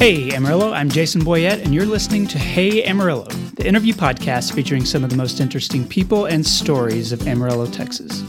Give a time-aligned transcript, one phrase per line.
[0.00, 4.86] Hey Amarillo, I'm Jason Boyett, and you're listening to Hey Amarillo, the interview podcast featuring
[4.86, 8.24] some of the most interesting people and stories of Amarillo, Texas.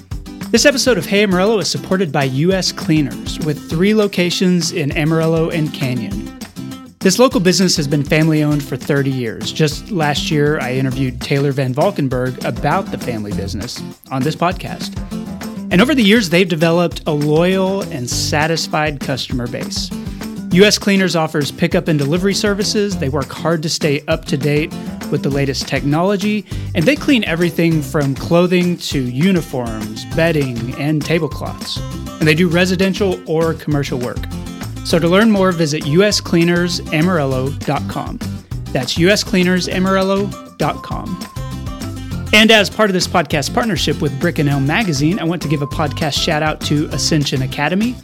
[0.49, 2.73] This episode of Hey Amarillo is supported by U.S.
[2.73, 6.37] Cleaners, with three locations in Amarillo and Canyon.
[6.99, 9.53] This local business has been family owned for 30 years.
[9.53, 13.81] Just last year, I interviewed Taylor Van Valkenburg about the family business
[14.11, 14.93] on this podcast.
[15.71, 19.89] And over the years, they've developed a loyal and satisfied customer base.
[20.53, 22.97] US Cleaners offers pickup and delivery services.
[22.97, 24.69] They work hard to stay up to date
[25.09, 31.77] with the latest technology, and they clean everything from clothing to uniforms, bedding, and tablecloths.
[32.19, 34.19] And they do residential or commercial work.
[34.83, 38.19] So to learn more, visit uscleanersamarillo.com.
[38.73, 41.27] That's uscleanersamarillo.com.
[42.33, 45.47] And as part of this podcast partnership with Brick and Elm Magazine, I want to
[45.47, 47.95] give a podcast shout out to Ascension Academy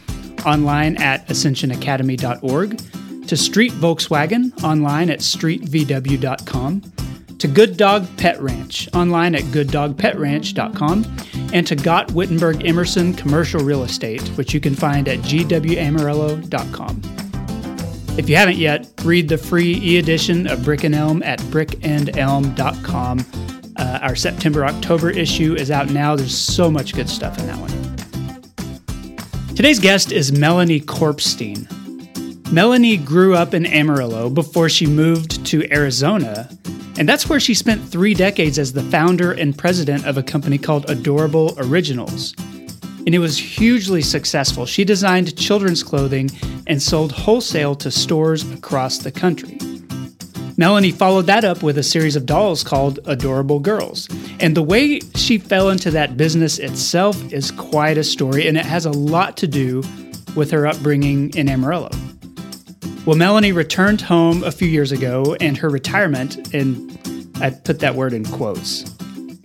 [0.46, 6.82] online at ascensionacademy.org, to Street Volkswagen online at streetvw.com,
[7.38, 11.16] to Good Dog Pet Ranch online at gooddogpetranch.com,
[11.52, 17.02] and to Gott Wittenberg Emerson Commercial Real Estate, which you can find at gwamarillo.com.
[18.18, 23.24] If you haven't yet, read the free e edition of Brick and Elm at brickandelm.com.
[23.76, 26.16] Uh, our September October issue is out now.
[26.16, 27.77] There's so much good stuff in that one.
[29.58, 31.66] Today's guest is Melanie Corpstein.
[32.52, 36.48] Melanie grew up in Amarillo before she moved to Arizona,
[36.96, 40.58] and that's where she spent three decades as the founder and president of a company
[40.58, 42.36] called Adorable Originals.
[43.04, 44.64] And it was hugely successful.
[44.64, 46.30] She designed children's clothing
[46.68, 49.58] and sold wholesale to stores across the country.
[50.58, 54.08] Melanie followed that up with a series of dolls called Adorable Girls.
[54.40, 58.66] And the way she fell into that business itself is quite a story, and it
[58.66, 59.84] has a lot to do
[60.34, 61.90] with her upbringing in Amarillo.
[63.06, 66.90] Well, Melanie returned home a few years ago, and her retirement, and
[67.40, 68.84] I put that word in quotes,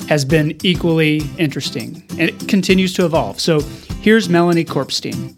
[0.10, 3.40] has been equally interesting, and it continues to evolve.
[3.40, 3.60] So
[4.02, 5.36] here's Melanie Corpstein.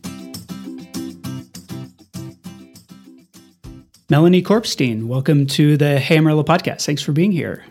[4.07, 6.85] Melanie Corpstein, welcome to the Hey Amarillo podcast.
[6.85, 7.65] Thanks for being here.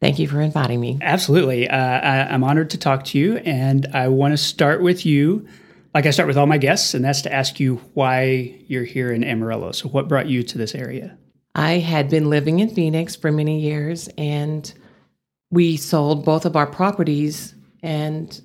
[0.00, 0.98] Thank you for inviting me.
[1.02, 1.68] Absolutely.
[1.68, 5.46] Uh, I, am honored to talk to you, and I want to start with you,
[5.92, 9.12] like I start with all my guests, and that's to ask you why you're here
[9.12, 9.72] in Amarillo.
[9.72, 11.18] So, what brought you to this area?
[11.54, 14.72] I had been living in Phoenix for many years, and
[15.50, 18.40] we sold both of our properties, and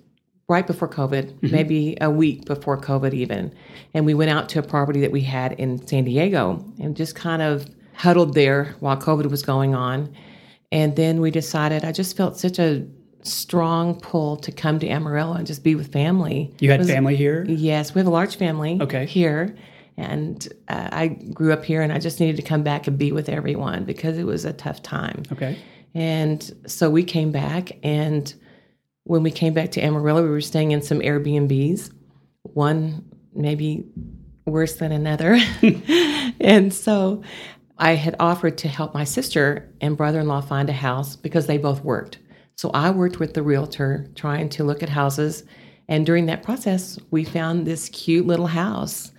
[0.47, 1.51] right before COVID, mm-hmm.
[1.51, 3.53] maybe a week before COVID, even.
[3.93, 7.15] And we went out to a property that we had in San Diego and just
[7.15, 10.13] kind of huddled there while COVID was going on.
[10.71, 12.85] And then we decided, I just felt such a
[13.21, 16.53] strong pull to come to Amarillo and just be with family.
[16.59, 17.45] You had was, family here?
[17.47, 19.05] Yes, we have a large family okay.
[19.05, 19.55] here.
[19.95, 23.11] And uh, I grew up here and I just needed to come back and be
[23.11, 25.23] with everyone because it was a tough time.
[25.31, 25.57] Okay.
[25.93, 28.33] And so we came back and
[29.06, 31.91] when we came back to Amarillo, we were staying in some Airbnbs,
[32.44, 33.03] one
[33.34, 33.86] maybe
[34.46, 35.38] worse than another.
[36.40, 37.24] and so
[37.78, 41.47] I had offered to help my sister and brother in law find a house because
[41.47, 42.19] they both worked.
[42.56, 45.44] So I worked with the realtor trying to look at houses.
[45.88, 49.12] And during that process, we found this cute little house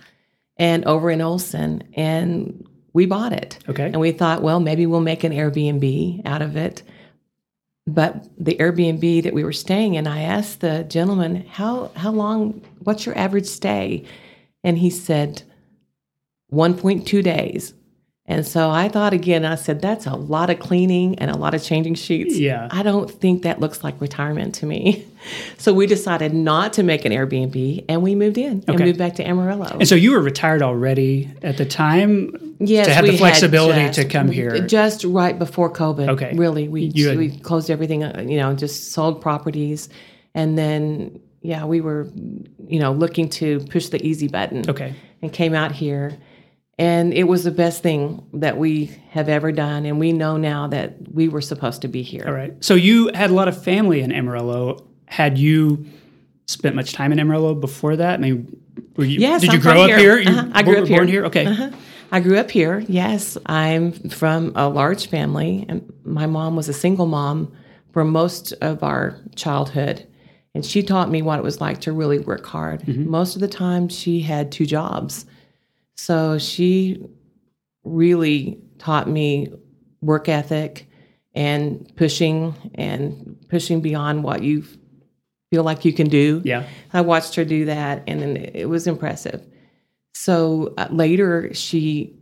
[0.57, 3.59] and over in Olsen and we bought it.
[3.67, 3.85] Okay.
[3.85, 6.81] And we thought, well, maybe we'll make an Airbnb out of it.
[7.87, 12.61] But the Airbnb that we were staying in, I asked the gentleman, how, how long,
[12.79, 14.05] what's your average stay?
[14.63, 15.43] And he said,
[16.51, 17.73] 1.2 days.
[18.27, 21.53] And so I thought again, I said, that's a lot of cleaning and a lot
[21.53, 22.39] of changing sheets.
[22.39, 22.67] Yeah.
[22.71, 25.05] I don't think that looks like retirement to me.
[25.57, 29.15] So we decided not to make an Airbnb and we moved in and moved back
[29.15, 29.75] to Amarillo.
[29.79, 33.99] And so you were retired already at the time yes, to have the flexibility just,
[34.01, 34.59] to come here.
[34.67, 36.09] Just right before COVID.
[36.09, 36.35] Okay.
[36.35, 39.89] Really, we, had, we closed everything, uh, you know, just sold properties.
[40.35, 42.07] And then, yeah, we were,
[42.67, 44.69] you know, looking to push the easy button.
[44.69, 44.93] Okay.
[45.23, 46.15] And came out here
[46.77, 49.85] and it was the best thing that we have ever done.
[49.85, 52.25] And we know now that we were supposed to be here.
[52.27, 52.53] All right.
[52.63, 54.85] So you had a lot of family in Amarillo.
[55.05, 55.85] Had you
[56.47, 58.15] spent much time in Amarillo before that?
[58.15, 58.61] I mean,
[58.97, 60.19] were you, yes, did you I'm grow up here?
[60.19, 60.29] here?
[60.29, 60.49] Uh-huh.
[60.53, 61.21] I grew up born here.
[61.21, 61.25] here?
[61.25, 61.45] Okay.
[61.45, 61.71] Uh-huh.
[62.11, 62.83] I grew up here.
[62.87, 67.51] Yes, I'm from a large family, and my mom was a single mom
[67.93, 70.07] for most of our childhood.
[70.53, 72.81] And she taught me what it was like to really work hard.
[72.83, 73.09] Mm-hmm.
[73.09, 75.25] Most of the time, she had two jobs.
[75.95, 77.03] So she
[77.83, 79.53] really taught me
[80.01, 80.87] work ethic
[81.33, 84.63] and pushing and pushing beyond what you
[85.51, 86.41] feel like you can do.
[86.43, 86.67] Yeah.
[86.93, 89.45] I watched her do that and it was impressive.
[90.13, 92.15] So uh, later she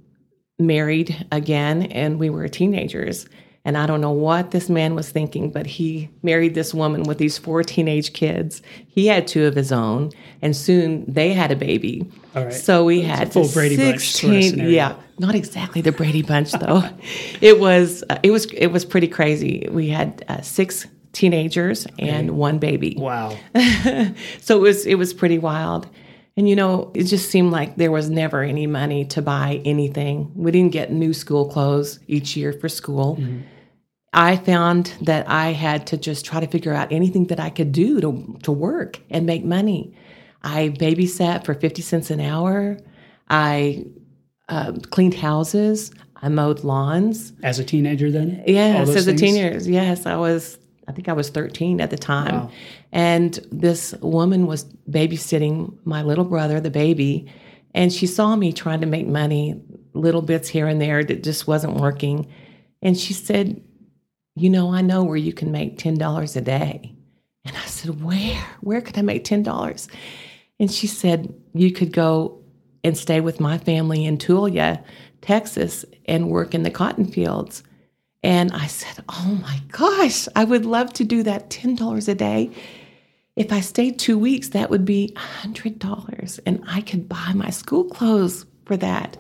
[0.60, 3.28] married again, and we were teenagers.
[3.66, 7.18] And I don't know what this man was thinking, but he married this woman with
[7.18, 8.62] these four teenage kids.
[8.88, 10.12] He had two of his own,
[10.42, 12.12] and soon they had a baby.
[12.36, 12.54] All right.
[12.54, 16.84] So we had full Brady Bunch sort of yeah, not exactly the Brady Bunch though.
[17.40, 19.66] it was uh, it was it was pretty crazy.
[19.72, 22.96] We had uh, six teenagers and one baby.
[22.98, 23.38] Wow.
[24.42, 25.88] So it was it was pretty wild.
[26.36, 30.32] And you know, it just seemed like there was never any money to buy anything.
[30.36, 33.24] We didn't get new school clothes each year for school.
[34.14, 37.72] I found that I had to just try to figure out anything that I could
[37.72, 39.96] do to to work and make money.
[40.44, 42.78] I babysat for 50 cents an hour.
[43.30, 43.86] I
[44.50, 45.92] uh, cleaned houses.
[46.22, 47.34] I mowed lawns.
[47.44, 48.44] As a teenager, then.
[48.46, 49.70] Yes, as a teenager.
[49.70, 50.58] Yes, I was.
[50.88, 52.52] I think I was 13 at the time, Wow.
[52.92, 57.32] and this woman was babysitting my little brother, the baby,
[57.74, 59.62] and she saw me trying to make money,
[59.94, 62.28] little bits here and there that just wasn't working,
[62.82, 63.62] and she said,
[64.36, 66.94] "You know, I know where you can make ten dollars a day."
[67.46, 68.44] And I said, "Where?
[68.62, 69.88] Where could I make ten dollars?"
[70.60, 72.40] And she said, "You could go
[72.84, 74.84] and stay with my family in Tulia,
[75.22, 77.64] Texas, and work in the cotton fields."
[78.24, 82.52] And I said, Oh my gosh, I would love to do that $10 a day.
[83.36, 87.84] If I stayed two weeks, that would be $100, and I could buy my school
[87.84, 89.18] clothes for that.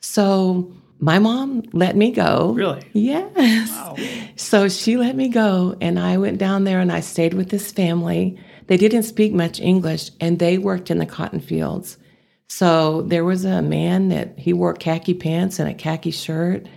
[0.00, 0.70] So
[1.02, 2.52] my mom let me go.
[2.52, 2.88] Really?
[2.92, 3.70] Yes.
[3.70, 3.96] Wow.
[4.36, 7.72] So she let me go, and I went down there and I stayed with this
[7.72, 8.38] family.
[8.68, 11.98] They didn't speak much English, and they worked in the cotton fields.
[12.46, 16.68] So there was a man that he wore khaki pants and a khaki shirt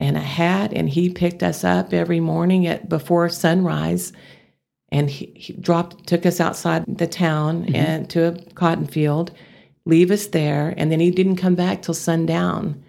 [0.00, 4.14] and a hat, and he picked us up every morning at before sunrise,
[4.90, 7.76] and he, he dropped took us outside the town mm-hmm.
[7.76, 9.32] and to a cotton field,
[9.84, 12.82] leave us there, and then he didn't come back till sundown.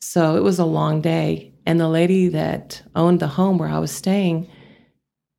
[0.00, 1.52] So it was a long day.
[1.64, 4.48] And the lady that owned the home where I was staying,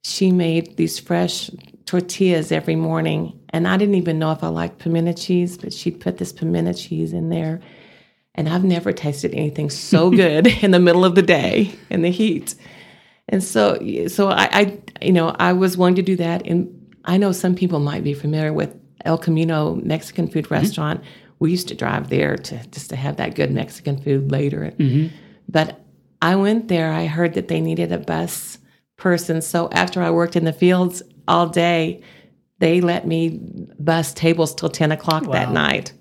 [0.04, 1.50] she made these fresh
[1.86, 3.39] tortillas every morning.
[3.50, 6.74] And I didn't even know if I liked pimento cheese, but she put this pimento
[6.74, 7.62] cheese in there.
[8.36, 12.12] And I've never tasted anything so good in the middle of the day in the
[12.12, 12.56] heat.
[13.30, 13.77] And so,
[14.07, 16.45] so I, I, you know, I was willing to do that.
[16.45, 20.54] And I know some people might be familiar with El Camino Mexican food mm-hmm.
[20.54, 21.04] restaurant.
[21.39, 24.73] We used to drive there to just to have that good Mexican food later.
[25.49, 25.79] But
[26.21, 26.91] I went there.
[26.91, 28.57] I heard that they needed a bus
[28.97, 29.41] person.
[29.41, 32.01] So after I worked in the fields all day,
[32.59, 33.39] they let me
[33.79, 35.93] bus tables till ten o'clock that night.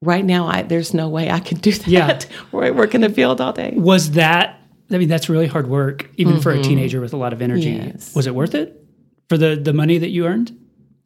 [0.00, 1.88] Right now, I, there's no way I could do that.
[1.88, 2.20] Yeah.
[2.52, 3.74] where I work in the field all day.
[3.76, 4.60] Was that?
[4.90, 7.76] I mean, that's really hard work, even for a teenager with a lot of energy.
[7.76, 7.88] Mm-hmm.
[7.88, 8.14] Yes.
[8.14, 8.82] Was it worth it
[9.28, 10.56] for the the money that you earned?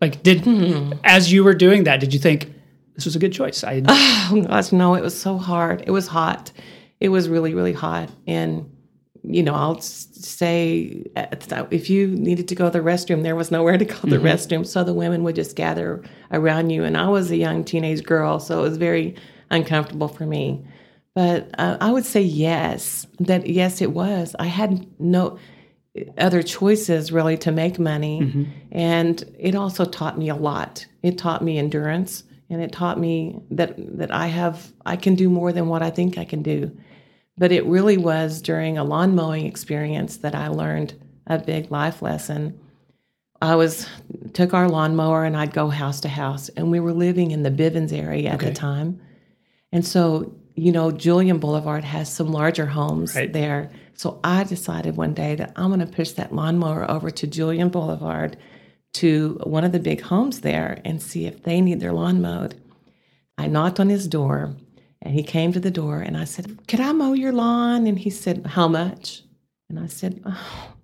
[0.00, 0.92] Like, did Hmm.
[1.04, 2.51] as you were doing that, did you think
[2.94, 3.64] this was a good choice?
[3.64, 3.82] I
[4.30, 5.84] Oh gosh, no, it was so hard.
[5.86, 6.52] It was hot.
[7.00, 8.10] It was really, really hot.
[8.26, 8.68] And
[9.24, 13.78] you know, I'll say if you needed to go to the restroom, there was nowhere
[13.78, 16.02] to go to the restroom, so the women would just gather
[16.32, 16.82] around you.
[16.82, 19.14] And I was a young teenage girl, so it was very
[19.50, 20.64] uncomfortable for me.
[21.14, 24.34] But uh, I would say yes, that yes, it was.
[24.40, 25.38] I had no
[26.18, 28.48] other choices really to make money.
[28.72, 30.86] And it also taught me a lot.
[31.02, 35.28] It taught me endurance and it taught me that that I have I can do
[35.28, 36.76] more than what I think I can do.
[37.38, 40.94] But it really was during a lawn mowing experience that I learned
[41.26, 42.58] a big life lesson.
[43.40, 43.88] I was
[44.34, 47.50] took our lawnmower and I'd go house to house and we were living in the
[47.50, 48.48] Bivins area at Okay.
[48.50, 49.00] the time.
[49.72, 53.32] And so, you know, Julian Boulevard has some larger homes Right.
[53.32, 53.70] there.
[53.94, 57.70] So I decided one day that I'm going to push that lawnmower over to Julian
[57.70, 58.36] Boulevard
[58.94, 62.54] to one of the big homes there and see if they need their lawn mowed.
[63.38, 64.54] I knocked on his door
[65.00, 67.86] and he came to the door and I said, Could I mow your lawn?
[67.86, 69.22] And he said, How much?
[69.68, 70.74] And I said, Oh,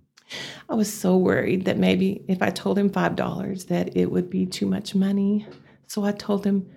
[0.69, 4.45] I was so worried that maybe if I told him $5 that it would be
[4.45, 5.47] too much money.
[5.87, 6.69] So I told him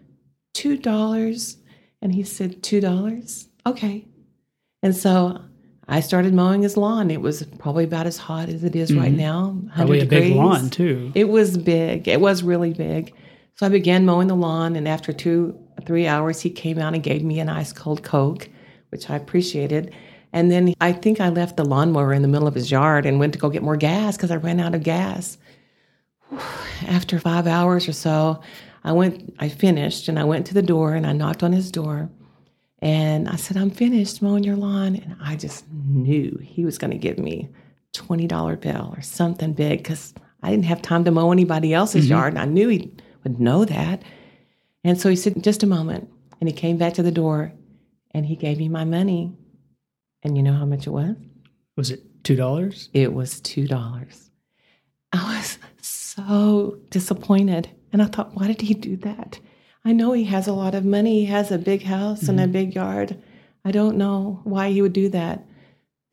[0.55, 1.57] $2
[2.01, 3.47] and he said, $2?
[3.65, 4.05] Okay.
[4.83, 5.41] And so
[5.87, 7.11] I started mowing his lawn.
[7.11, 9.17] It was probably about as hot as it is right mm-hmm.
[9.17, 9.45] now.
[9.47, 10.35] 100 probably a big degrees.
[10.35, 11.11] lawn too.
[11.15, 12.07] It was big.
[12.07, 13.13] It was really big.
[13.55, 17.03] So I began mowing the lawn, and after two, three hours, he came out and
[17.03, 18.49] gave me an ice cold Coke,
[18.89, 19.93] which I appreciated.
[20.33, 23.19] And then I think I left the lawnmower in the middle of his yard and
[23.19, 25.37] went to go get more gas because I ran out of gas.
[26.87, 28.41] After five hours or so,
[28.83, 31.69] I went, I finished, and I went to the door and I knocked on his
[31.69, 32.09] door.
[32.81, 34.95] And I said, I'm finished mowing your lawn.
[34.95, 37.49] And I just knew he was going to give me
[37.93, 42.11] $20 bill or something big because I didn't have time to mow anybody else's mm-hmm.
[42.11, 42.33] yard.
[42.33, 42.91] And I knew he
[43.23, 44.01] would know that.
[44.83, 46.09] And so he said, just a moment.
[46.39, 47.53] And he came back to the door
[48.11, 49.31] and he gave me my money.
[50.23, 51.15] And you know how much it was?
[51.77, 52.89] Was it two dollars?
[52.93, 54.29] It was $2.
[55.13, 57.69] I was so disappointed.
[57.93, 59.39] And I thought, why did he do that?
[59.83, 61.21] I know he has a lot of money.
[61.21, 62.51] He has a big house and a mm-hmm.
[62.51, 63.21] big yard.
[63.65, 65.45] I don't know why he would do that.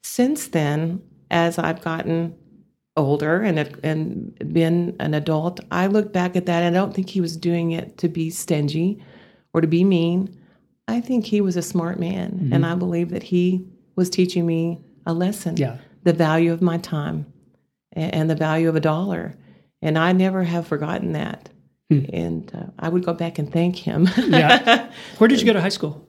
[0.03, 2.35] Since then, as I've gotten
[2.97, 6.63] older and and been an adult, I look back at that.
[6.63, 9.03] And I don't think he was doing it to be stingy
[9.53, 10.35] or to be mean.
[10.89, 12.53] I think he was a smart man, mm-hmm.
[12.55, 15.57] and I believe that he was teaching me a lesson.
[15.57, 15.77] Yeah.
[16.05, 17.27] the value of my time
[17.93, 19.37] and the value of a dollar,
[19.83, 21.51] and I never have forgotten that.
[21.91, 24.09] And uh, I would go back and thank him.
[24.17, 24.91] Yeah.
[25.19, 26.07] Where did you go to high school?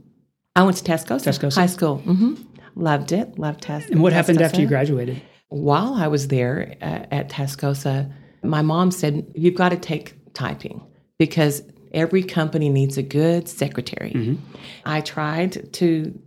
[0.55, 1.55] I went to Tascosa, Tascosa?
[1.55, 2.01] High School.
[2.05, 2.33] Mm-hmm.
[2.75, 3.39] Loved it.
[3.39, 3.91] Loved Tascosa.
[3.91, 5.21] And what happened after you graduated?
[5.47, 8.11] While I was there uh, at Tascosa,
[8.43, 10.85] my mom said, You've got to take typing
[11.17, 14.37] because every company needs a good secretary.
[14.85, 16.19] I tried to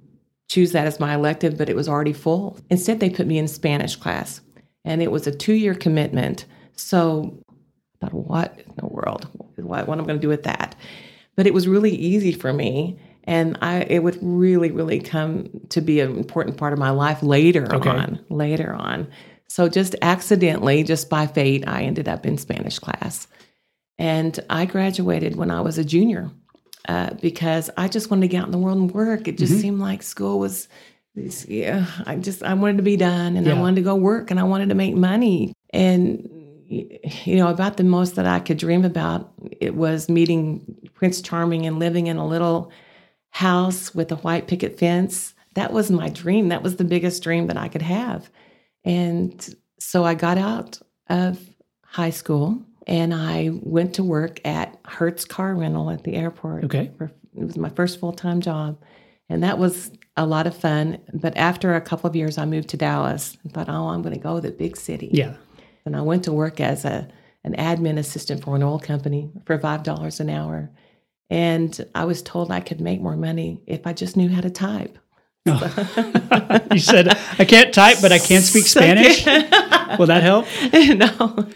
[0.49, 2.59] choose that as my elective, but it was already full.
[2.69, 4.41] Instead, they put me in Spanish class,
[4.85, 6.45] and it was a two year commitment.
[6.77, 7.42] So
[8.03, 9.29] thought, What in the world?
[9.57, 10.75] What, what am I going to do with that?
[11.37, 12.99] But it was really easy for me.
[13.25, 17.23] And I, it would really, really come to be an important part of my life
[17.23, 17.89] later Okay.
[17.89, 18.21] on.
[18.29, 19.09] Later on.
[19.49, 23.29] So just accidentally, just by fate, I ended up in Spanish class.
[23.99, 26.31] And I graduated when I was a junior
[26.89, 29.29] uh, because I just wanted to get out in the world and work.
[29.29, 30.69] It just seemed like school was,
[31.15, 34.31] this- yeah, I just, I wanted to be done and I wanted to go work
[34.33, 35.53] and I wanted to make money.
[35.71, 36.29] And,
[36.73, 41.67] you know, about the most that I could dream about, it was meeting Prince Charming
[41.67, 42.73] and living in a little
[43.31, 45.35] house with a white picket fence.
[45.55, 46.49] That was my dream.
[46.49, 48.31] That was the biggest dream that I could have.
[48.85, 51.39] And so I got out of
[51.85, 56.65] high school and I went to work at Hertz Car Rental at the airport.
[56.65, 56.91] Okay.
[57.01, 58.79] It was my first full time job.
[59.29, 60.99] And that was a lot of fun.
[61.13, 64.15] But after a couple of years, I moved to Dallas and thought, oh, I'm going
[64.15, 65.11] to go to the big city.
[65.13, 65.35] Yeah.
[65.85, 67.09] And I went to work as a
[67.45, 70.71] an admin assistant for an oil company for five dollars an hour.
[71.31, 74.51] And I was told I could make more money if I just knew how to
[74.51, 74.99] type.
[75.45, 77.09] you said
[77.39, 79.27] I can't type, but I can speak Spanish.
[79.99, 80.47] Will that help?
[80.73, 81.49] no.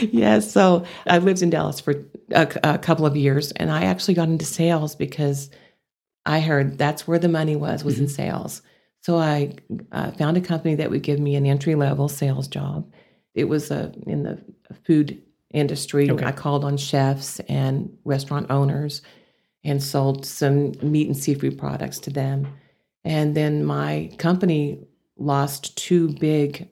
[0.00, 4.14] Yeah, so I lived in Dallas for a, a couple of years, and I actually
[4.14, 5.50] got into sales because
[6.24, 8.62] I heard that's where the money was was in sales.
[9.02, 9.54] So I
[9.92, 12.90] uh, found a company that would give me an entry level sales job.
[13.34, 14.40] It was uh, in the
[14.84, 15.22] food
[15.52, 16.10] industry.
[16.10, 16.24] Okay.
[16.24, 19.02] I called on chefs and restaurant owners
[19.62, 22.46] and sold some meat and seafood products to them.
[23.04, 24.86] And then my company
[25.16, 26.68] lost two big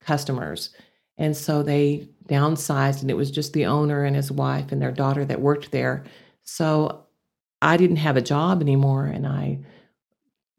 [0.00, 0.70] customers.
[1.18, 4.92] And so they downsized, and it was just the owner and his wife and their
[4.92, 6.04] daughter that worked there.
[6.42, 7.06] So
[7.62, 9.60] I didn't have a job anymore, and I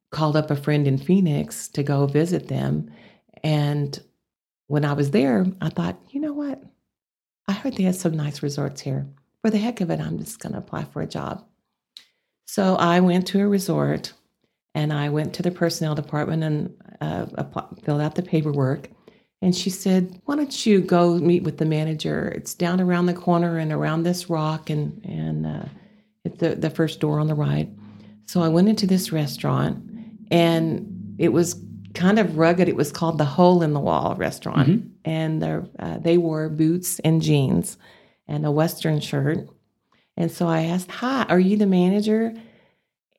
[0.09, 2.89] called up a friend in Phoenix to go visit them.
[3.43, 4.01] And
[4.67, 6.61] when I was there, I thought, you know what?
[7.47, 9.07] I heard they had some nice resorts here.
[9.41, 11.45] For the heck of it, I'm just going to apply for a job.
[12.45, 14.13] So I went to a resort
[14.75, 18.89] and I went to the personnel department and uh, app- filled out the paperwork.
[19.41, 22.29] And she said, "Why don't you go meet with the manager?
[22.29, 25.65] It's down around the corner and around this rock, and and uh,
[26.25, 27.69] at the the first door on the right."
[28.25, 29.83] So I went into this restaurant,
[30.31, 31.53] and it was
[31.97, 32.69] kind of rugged.
[32.69, 34.67] It was called the Hole in the Wall Restaurant,
[35.03, 37.77] and the, uh, they wore boots and jeans
[38.27, 39.47] and a western shirt.
[40.15, 42.33] And so I asked, "Hi, are you the manager?"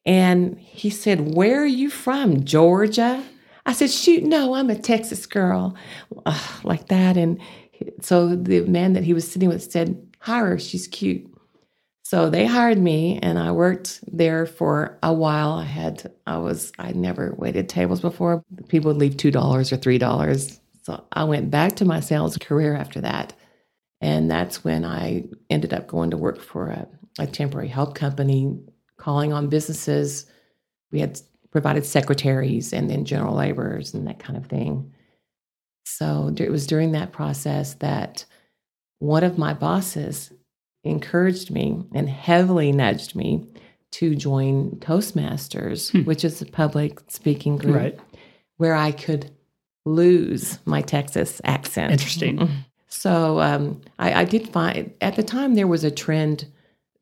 [0.08, 2.44] And he said, Where are you from?
[2.44, 3.22] Georgia?
[3.66, 5.76] I said, Shoot, no, I'm a Texas girl.
[6.24, 7.18] Ugh, like that.
[7.18, 7.38] And
[8.00, 11.30] so the man that he was sitting with said, Hire her, she's cute.
[12.08, 15.52] So they hired me and I worked there for a while.
[15.52, 18.42] I had, I was, I never waited tables before.
[18.68, 20.58] People would leave $2 or $3.
[20.84, 23.34] So I went back to my sales career after that.
[24.00, 26.88] And that's when I ended up going to work for a,
[27.18, 28.58] a temporary help company,
[28.96, 30.24] calling on businesses.
[30.90, 34.94] We had provided secretaries and then general laborers and that kind of thing.
[35.84, 38.24] So it was during that process that
[38.98, 40.32] one of my bosses
[40.84, 43.44] encouraged me and heavily nudged me
[43.90, 47.98] to join Toastmasters, which is a public speaking group Right.
[48.58, 49.30] where I could
[49.84, 51.92] lose my Texas accent.
[51.92, 52.48] Interesting.
[52.90, 56.46] So um, I, I did find at the time there was a trend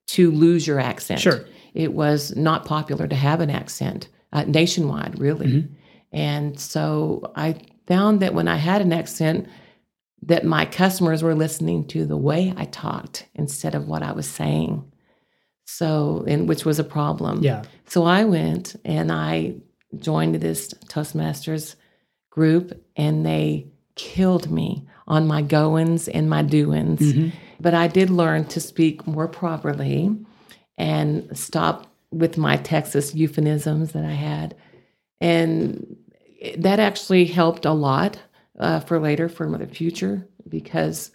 [0.09, 1.21] to lose your accent.
[1.21, 1.47] Sure.
[1.75, 5.68] It was not popular to have an accent uh, nationwide, really.
[6.12, 9.49] And so I found that when I had an accent,
[10.23, 14.28] that my customers were listening to the way I talked instead of what I was
[14.28, 14.90] saying.
[15.66, 17.42] So, and which was a problem.
[17.42, 17.64] Yeah.
[17.87, 19.56] So I went and I
[19.99, 21.76] joined this Toastmasters
[22.30, 27.00] group, and they killed me on my goings and my doings.
[27.00, 27.32] Mhm.
[27.61, 30.14] But I did learn to speak more properly
[30.76, 34.54] and stop with my Texas euphemisms that I had.
[35.20, 35.96] And
[36.58, 38.18] that actually helped a lot
[38.59, 41.11] uh, for later, for the future, because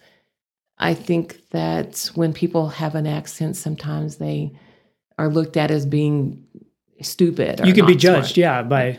[0.77, 4.51] I think that when people have an accent, sometimes they
[5.17, 6.43] are looked at as being
[7.01, 7.61] stupid.
[7.61, 8.23] Or You can be not smart.
[8.23, 8.97] judged, yeah, by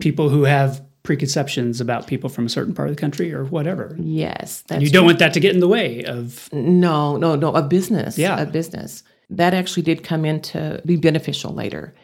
[0.00, 3.96] people who have preconceptions about people from a certain part of the country or whatever.
[3.98, 7.34] Yes, that's And you don't want that to get in the way of No, no,
[7.34, 7.52] no.
[7.54, 8.16] A business.
[8.16, 8.40] Yeah.
[8.40, 9.02] A business.
[9.30, 11.94] That actually did come in to be beneficial later.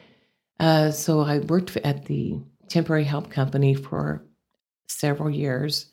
[0.58, 4.22] Uh, so I worked at the temporary help company for
[4.88, 5.86] several years.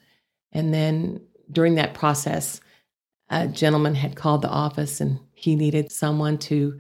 [0.52, 1.22] And then
[1.52, 2.62] during that process,
[3.30, 6.80] a gentleman had called the office and he needed someone to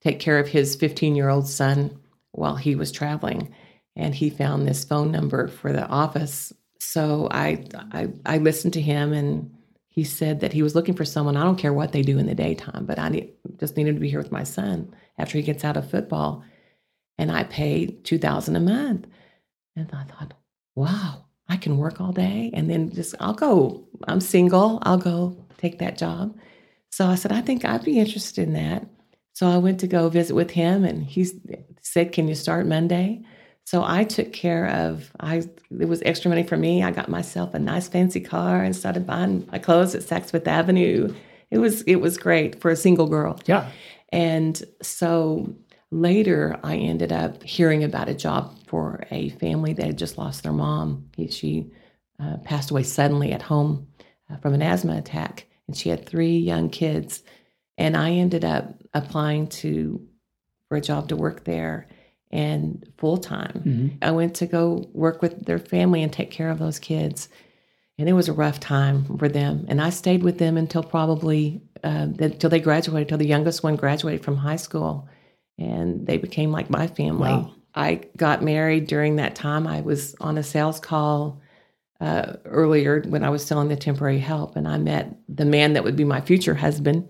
[0.00, 1.98] take care of his 15 year old son
[2.32, 3.54] while he was traveling.
[3.96, 6.52] And he found this phone number for the office.
[6.78, 9.50] So I, I, I listened to him and
[9.88, 11.36] he said that he was looking for someone.
[11.36, 14.00] I don't care what they do in the daytime, but I need, just needed to
[14.00, 16.42] be here with my son after he gets out of football.
[17.18, 19.06] And I paid two thousand a month.
[19.76, 20.34] And I thought,
[20.74, 23.84] wow, I can work all day and then just I'll go.
[24.08, 24.78] I'm single.
[24.84, 26.34] I'll go take that job.
[26.88, 28.86] So I said, I think I'd be interested in that.
[29.34, 31.28] So I went to go visit with him and he
[31.82, 33.22] said, Can you start Monday?
[33.64, 35.44] So I took care of I
[35.78, 36.82] it was extra money for me.
[36.82, 40.48] I got myself a nice fancy car and started buying my clothes at Saks Fifth
[40.48, 41.14] Avenue.
[41.50, 43.38] It was it was great for a single girl.
[43.44, 43.70] yeah.
[44.10, 45.54] And so
[45.90, 50.42] later, I ended up hearing about a job for a family that had just lost
[50.42, 51.10] their mom.
[51.14, 51.70] He- She
[52.18, 53.86] uh, passed away suddenly at home
[54.30, 57.22] uh, from an asthma attack, and she had three young kids.
[57.76, 58.64] And I ended up
[58.94, 60.00] applying to
[60.68, 61.86] for a job to work there
[62.30, 63.62] and full time.
[63.66, 63.90] Mhm.
[64.00, 67.28] I went to go work with their family and take care of those kids.
[67.98, 69.66] And it was a rough time for them.
[69.68, 73.76] And I stayed with them until probably uh, until they graduated, until the youngest one
[73.76, 75.08] graduated from high school.
[75.58, 77.28] And they became like my family.
[77.36, 77.50] Wow.
[77.74, 79.66] I got married during that time.
[79.66, 81.40] I was on a sales call
[82.00, 85.84] uh, earlier when I was selling the temporary help, and I met the man that
[85.84, 87.08] would be my future husband.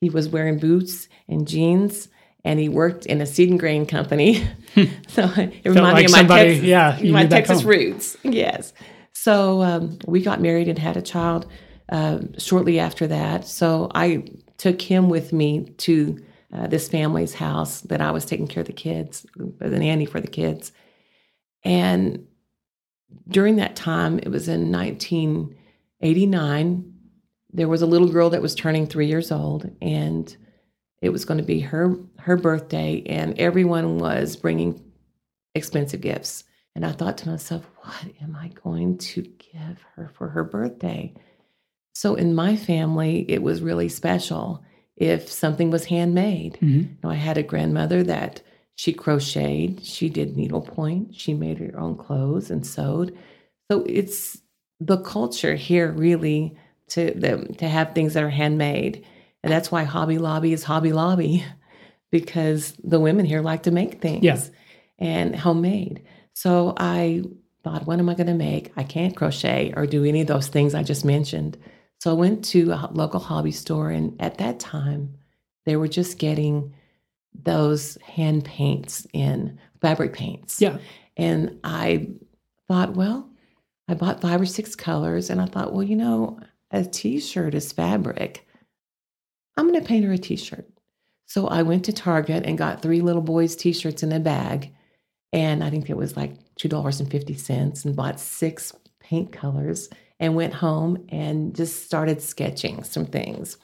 [0.00, 2.08] He was wearing boots and jeans,
[2.44, 4.46] and he worked in a seed and grain company.
[5.08, 8.16] so it reminded like me of my somebody- Texas, yeah, my Texas roots.
[8.22, 8.72] Yes.
[9.12, 11.46] So um, we got married and had a child
[11.88, 13.46] uh, shortly after that.
[13.46, 14.24] So I
[14.58, 18.66] took him with me to uh, this family's house that I was taking care of
[18.66, 19.26] the kids,
[19.60, 20.72] as a nanny for the kids.
[21.64, 22.26] And
[23.28, 26.92] during that time, it was in 1989,
[27.52, 30.36] there was a little girl that was turning three years old, and
[31.02, 34.82] it was going to be her her birthday, and everyone was bringing
[35.54, 36.44] expensive gifts.
[36.74, 41.14] And I thought to myself, what am I going to give her for her birthday?
[41.94, 44.62] So in my family, it was really special
[44.96, 46.58] if something was handmade.
[46.62, 46.82] Mhm.
[46.82, 48.42] You know, I had a grandmother that
[48.74, 53.16] she crocheted, she did needlepoint, she made her own clothes and sewed.
[53.70, 54.38] So it's
[54.80, 56.56] the culture here really
[56.88, 59.04] to the, to have things that are handmade.
[59.42, 61.44] And that's why Hobby Lobby is Hobby Lobby
[62.10, 64.38] because the women here like to make things Yeah.
[64.98, 66.02] and homemade.
[66.34, 67.22] So I
[67.64, 68.72] thought, what am I going to make?
[68.76, 71.56] I can't crochet or do any of those things I just mentioned.
[71.98, 75.14] So I went to a local hobby store, and at that time,
[75.64, 76.74] they were just getting
[77.34, 80.60] those hand paints in fabric paints.
[80.60, 80.78] Yeah.
[81.16, 82.08] And I
[82.68, 83.28] thought, well,
[83.88, 86.38] I bought five or six colors, and I thought, well, you know,
[86.70, 88.46] a t shirt is fabric.
[89.56, 90.68] I'm going to paint her a t shirt.
[91.26, 94.72] So I went to Target and got three little boys' t shirts in a bag.
[95.32, 101.06] And I think it was like $2.50 and bought six paint colors and went home
[101.10, 103.58] and just started sketching some things.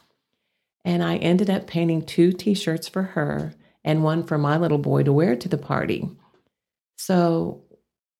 [0.84, 4.78] And I ended up painting two t shirts for her and one for my little
[4.78, 6.08] boy to wear to the party.
[6.96, 7.62] So,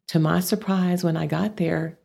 [0.09, 1.99] to my surprise, when I got there,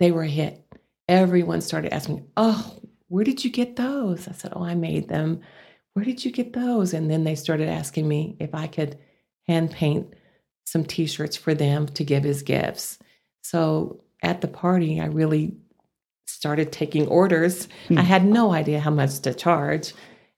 [0.00, 0.64] they were a hit.
[1.08, 4.28] Everyone started asking, Oh, where did you get those?
[4.28, 5.40] I said, Oh, I made them.
[5.94, 6.94] Where did you get those?
[6.94, 8.98] And then they started asking me if I could
[9.46, 10.14] hand paint
[10.66, 12.98] some t shirts for them to give as gifts.
[13.42, 15.56] So, at the party, I really
[16.26, 17.68] started taking orders.
[17.88, 17.98] Hmm.
[17.98, 19.92] I had no idea how much to charge.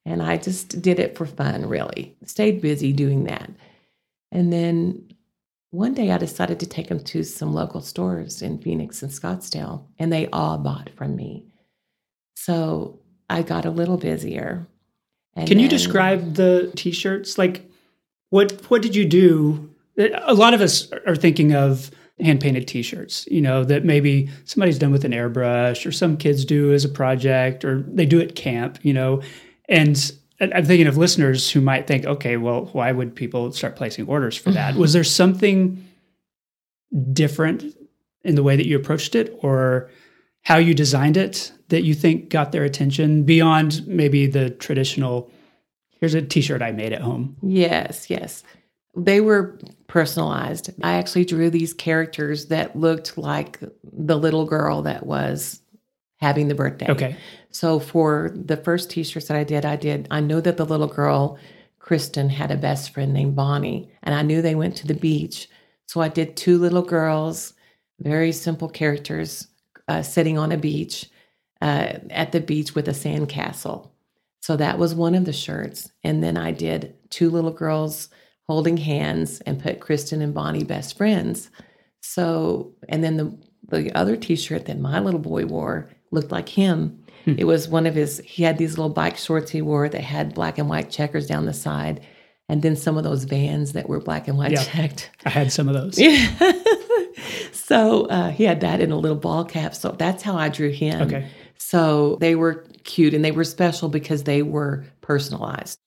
[0.05, 2.15] And I just did it for fun, really.
[2.25, 3.49] Stayed busy doing that.
[4.31, 5.11] And then
[5.69, 9.85] one day I decided to take them to some local stores in Phoenix and Scottsdale,
[9.99, 11.45] and they all bought from me.
[12.35, 14.67] So I got a little busier.
[15.35, 17.37] And Can you then- describe the t-shirts?
[17.37, 17.69] Like
[18.31, 19.69] what what did you do?
[19.97, 24.77] A lot of us are thinking of hand painted t-shirts, you know, that maybe somebody's
[24.77, 28.35] done with an airbrush or some kids do as a project or they do at
[28.35, 29.21] camp, you know.
[29.67, 34.07] And I'm thinking of listeners who might think, okay, well, why would people start placing
[34.07, 34.71] orders for that?
[34.71, 34.81] Mm-hmm.
[34.81, 35.87] Was there something
[37.13, 37.75] different
[38.23, 39.89] in the way that you approached it or
[40.41, 45.31] how you designed it that you think got their attention beyond maybe the traditional
[45.99, 47.37] here's a t-shirt I made at home.
[47.43, 48.43] Yes, yes.
[48.95, 50.69] They were personalized.
[50.83, 55.61] I actually drew these characters that looked like the little girl that was
[56.17, 56.89] having the birthday.
[56.89, 57.15] Okay.
[57.49, 60.87] So for the first t-shirts that I did, I did I know that the little
[60.87, 61.37] girl
[61.79, 65.49] Kristen had a best friend named Bonnie and I knew they went to the beach.
[65.87, 67.53] So I did two little girls,
[67.99, 69.47] very simple characters
[69.87, 71.09] uh, sitting on a beach
[71.61, 73.89] uh, at the beach with a sandcastle.
[74.41, 75.91] So that was one of the shirts.
[76.03, 78.09] And then I did two little girls
[78.51, 81.49] holding hands and put Kristen and Bonnie best friends.
[82.01, 83.37] So, and then the,
[83.69, 86.97] the other t shirt that my little boy wore looked like him.
[87.25, 90.33] It was one of his, he had these little bike shorts he wore that had
[90.33, 92.01] black and white checkers down the side.
[92.49, 94.63] And then some of those vans that were black and white Yeah.
[94.63, 95.11] checked.
[95.23, 95.97] I had some of those.
[95.99, 96.51] Yeah.
[97.53, 99.75] so uh, he had that in a little ball cap.
[99.75, 101.01] So that's how I drew him.
[101.03, 101.27] Okay.
[101.57, 105.77] So they were cute and they were special because they were personalized,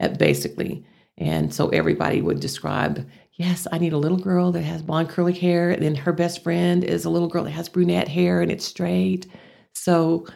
[0.00, 0.84] uh, basically.
[1.18, 5.32] And so everybody would describe, yes, I need a little girl that has blonde curly
[5.32, 5.70] hair.
[5.70, 8.64] And then her best friend is a little girl that has brunette hair and it's
[8.64, 9.26] straight.
[9.74, 10.26] So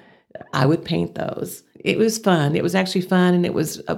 [0.53, 1.63] I would paint those.
[1.75, 2.55] It was fun.
[2.55, 3.35] It was actually fun.
[3.35, 3.97] And it was uh,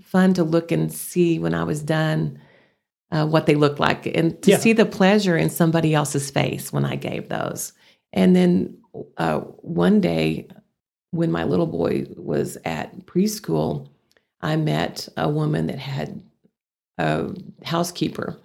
[0.00, 2.38] fun to look and see when I was done
[3.10, 4.58] uh, what they looked like and to Yeah.
[4.58, 7.72] see the pleasure in somebody else's face when I gave those.
[8.12, 8.76] And then
[9.16, 10.48] uh, one day,
[11.10, 13.88] when my little boy was at preschool,
[14.42, 16.22] I met a woman that had
[16.98, 18.38] a housekeeper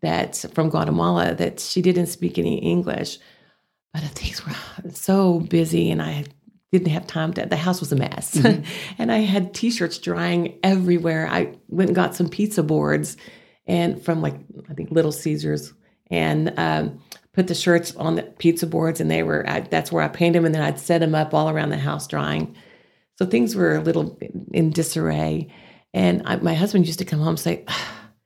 [0.00, 3.18] that's from Guatemala that she didn't speak any English,
[3.92, 4.54] but things were
[4.90, 6.24] so busy and I
[6.72, 8.42] didn't have time to, the house was a mess.
[8.98, 11.28] and I had t-shirts drying everywhere.
[11.28, 13.16] I went and got some pizza boards
[13.66, 14.34] and from like,
[14.68, 15.72] I think Little Caesars
[16.10, 17.00] and um,
[17.32, 20.38] put the shirts on the pizza boards and they were, I, that's where I painted
[20.38, 22.56] them and then I'd set them up all around the house drying.
[23.22, 24.18] So things were a little
[24.52, 25.46] in disarray.
[25.94, 27.64] And I, my husband used to come home and say,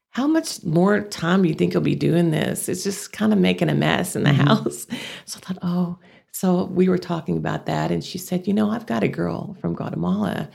[0.09, 2.71] How much more time do you think you'll be doing this?
[2.71, 4.47] It's just kind of making a mess in the mm-hmm.
[4.47, 4.87] house.
[5.27, 5.99] So I thought, Oh,
[6.33, 7.91] so we were talking about that.
[7.91, 10.49] And she said, You know, I've got a girl from Guatemala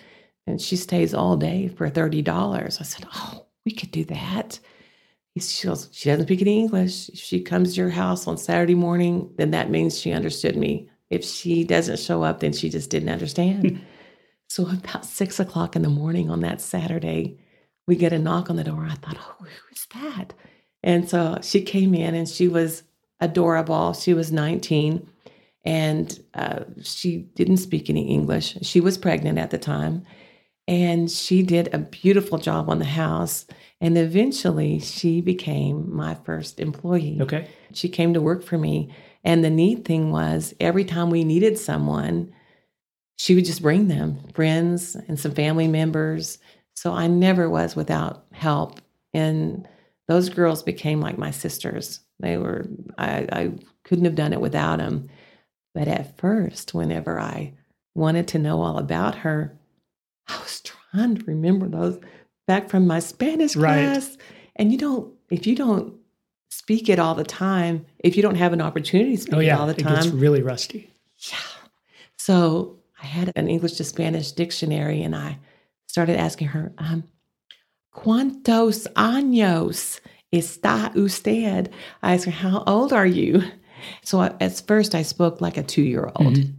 [0.48, 2.64] and she stays all day for $30.
[2.64, 4.60] I said, Oh, we could do that.
[5.38, 7.10] She goes, She doesn't speak any English.
[7.10, 10.90] If she comes to your house on Saturday morning, then that means she understood me.
[11.12, 13.80] If she doesn't show up, then she just didn't understand.
[14.52, 17.40] So about six o'clock in the morning on that Saturday,
[17.88, 18.86] we get a knock on the door.
[18.86, 20.34] I thought, oh, who is that?
[20.84, 22.84] And so she came in and she was
[23.22, 23.94] adorable.
[23.94, 25.10] She was 19
[25.64, 28.58] and uh, she didn't speak any English.
[28.62, 30.06] She was pregnant at the time.
[30.68, 33.46] And she did a beautiful job on the house.
[33.80, 37.20] And eventually she became my first employee.
[37.22, 37.48] Okay.
[37.72, 38.94] She came to work for me.
[39.24, 42.34] And the neat thing was, every time we needed someone,
[43.18, 46.38] she would just bring them friends and some family members.
[46.76, 48.80] So I never was without help.
[49.14, 49.68] And
[50.08, 52.00] those girls became like my sisters.
[52.20, 52.66] They were,
[52.98, 53.52] I, I
[53.84, 55.10] couldn't have done it without them.
[55.74, 57.54] But at first, whenever I
[57.96, 59.58] wanted to know all about her,
[60.28, 62.00] I was trying to remember those
[62.48, 63.86] back from my Spanish Right.
[63.86, 64.18] class.
[64.56, 65.94] And you don't, if you don't
[66.50, 69.50] speak it all the time, if you don't have an opportunity to speak Oh it
[69.52, 70.92] all the time, It gets really rusty.
[71.30, 71.38] yeah.
[72.18, 75.40] So I had an English to Spanish dictionary and I
[75.88, 77.04] started asking her, um,
[77.94, 80.00] ¿Cuántos años
[80.34, 81.70] está usted?
[82.02, 83.44] I asked her, How old are you?
[84.04, 86.36] So I, at first I spoke like a two year old.
[86.38, 86.54] Mhm.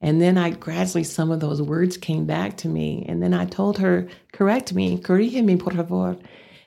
[0.00, 3.04] And then I gradually, some of those words came back to me.
[3.08, 6.16] And then I told her, correct me, corrígeme, por favor.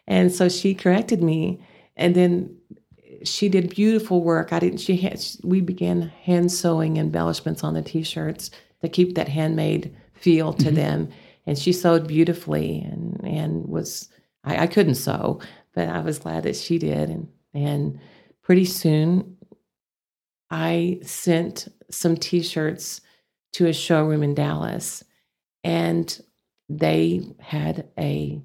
[0.07, 1.61] And so she corrected me.
[1.95, 2.57] And then
[3.23, 4.51] she did beautiful work.
[4.51, 8.03] I didn't, she had, we began hand sewing embellishments on the t
[8.81, 11.09] to keep that handmade feel to them.
[11.45, 14.09] And she sewed beautifully and, and was,
[14.43, 15.39] I, I couldn't sew,
[15.73, 17.09] but I was glad that she did.
[17.09, 17.99] And, and
[18.41, 19.37] pretty soon
[20.49, 23.01] I sent some t shirts
[23.53, 25.03] to a showroom in Dallas,
[25.63, 26.19] and
[26.67, 28.41] they had a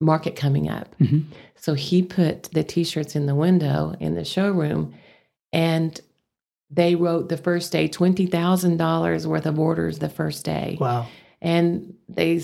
[0.00, 0.96] market coming up.
[0.98, 1.24] Mhm.
[1.56, 4.94] So he put the t shirts in the window in the showroom,
[5.52, 6.00] and
[6.70, 10.76] they wrote the first day $20,000 worth of orders the first day.
[10.80, 11.06] Wow.
[11.42, 12.40] And they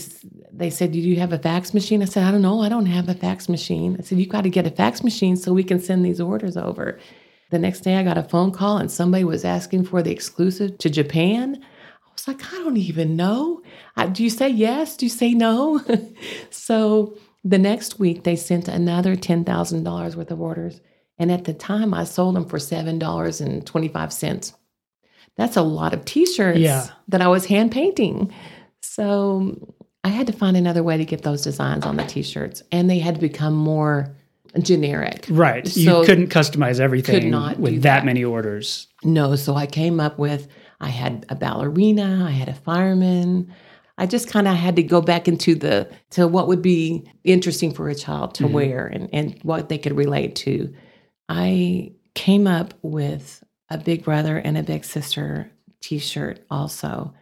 [0.53, 2.61] they said, "Do you have a fax machine?" I said, "I don't know.
[2.61, 5.37] I don't have a fax machine." I said, "You got to get a fax machine
[5.37, 6.99] so we can send these orders over."
[7.51, 10.79] The next day, I got a phone call and somebody was asking for the exclusive
[10.79, 11.57] to Japan.
[11.57, 13.63] I was like, "I don't even know.
[13.97, 14.97] I, do you say yes?
[14.97, 15.81] Do you say no?"
[16.51, 20.81] so the next week, they sent another ten thousand dollars worth of orders,
[21.23, 24.53] and at the time, I sold them for seven dollars and twenty five cents.
[25.37, 26.89] That's a lot of T-shirts Yeah.
[27.09, 28.33] that I was hand painting.
[28.81, 29.57] So
[30.05, 32.99] I had to find another way to get those designs on the t-shirts, and they
[32.99, 34.15] had to become more
[34.61, 35.27] generic.
[35.31, 35.67] Right.
[35.67, 37.83] So- you couldn't customize everything not with that.
[38.01, 38.05] that.
[38.05, 38.89] many orders.
[39.05, 40.49] No, so I came up with
[40.81, 43.55] I had a ballerina, I had a fireman.
[43.99, 47.73] I just kind of had to go back into the to what would be interesting
[47.73, 48.51] for a child to Mhm.
[48.53, 50.75] wear and, and what they could relate to.
[51.29, 57.15] I came up with a big brother and a big sister t-shirt also.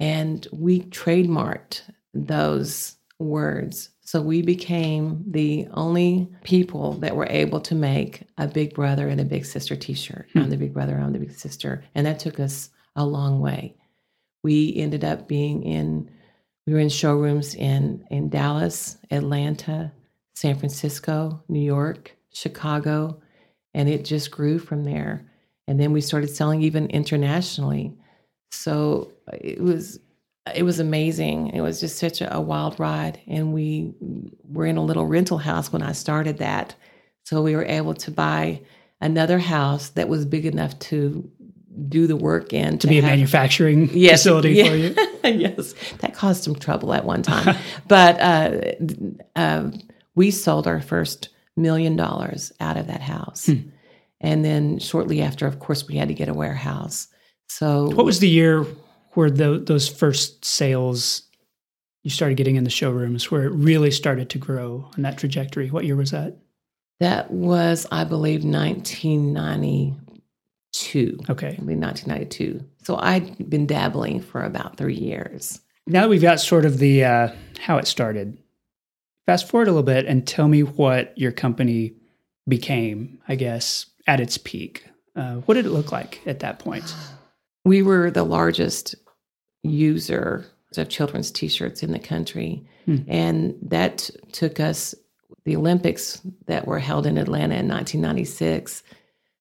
[0.00, 1.82] And we trademarked
[2.14, 3.90] those words.
[4.00, 9.20] So we became the only people that were able to make a big brother and
[9.20, 10.28] a big sister t shirt.
[10.32, 10.38] Hmm.
[10.38, 11.84] I'm the big brother, I'm the big sister.
[11.94, 13.74] And that took us a long way.
[14.42, 16.10] We ended up being in,
[16.66, 19.92] we were in showrooms in, in Dallas, Atlanta,
[20.34, 23.20] San Francisco, New York, Chicago,
[23.74, 25.30] and it just grew from there.
[25.66, 27.92] And then we started selling even internationally.
[28.52, 29.98] So it was
[30.54, 31.48] it was amazing.
[31.48, 33.20] It was just such a, a wild ride.
[33.26, 33.92] And we
[34.44, 36.74] were in a little rental house when I started that.
[37.24, 38.62] So we were able to buy
[39.00, 41.30] another house that was big enough to
[41.88, 44.68] do the work in To be a manufacturing Yes, facility yeah.
[44.68, 44.94] for you.
[45.38, 47.56] yes, that caused some trouble at one time.
[47.88, 48.60] but uh,
[49.36, 49.70] uh,
[50.14, 53.46] we sold our first million dollars out of that house.
[53.46, 53.68] Hmm.
[54.20, 57.08] And then shortly after, of course, we had to get a warehouse.
[57.48, 58.64] So What was the year
[59.12, 61.22] where tho- those first sales
[62.02, 65.70] you started getting in the showrooms where it really started to grow on that trajectory?
[65.70, 66.36] What year was that?
[67.00, 71.18] that was, I believe, 1992.
[71.30, 71.48] Okay.
[71.48, 72.64] I believe 1992.
[72.82, 75.60] So I'd been dabbling for about three years.
[75.86, 77.28] Now that we've got sort of the uh,
[77.60, 78.36] how it started,
[79.28, 81.92] fast forward a little bit and tell me what your company
[82.48, 84.86] became, I guess, at its peak.
[85.14, 86.94] Uh, what did it look like at that point?
[87.66, 88.94] We were the largest
[89.62, 90.46] user
[90.78, 92.66] of children's t-shirts in the country.
[92.86, 92.96] Hmm.
[93.06, 94.94] And that took us
[95.44, 98.82] the Olympics that were held in Atlanta in 1996.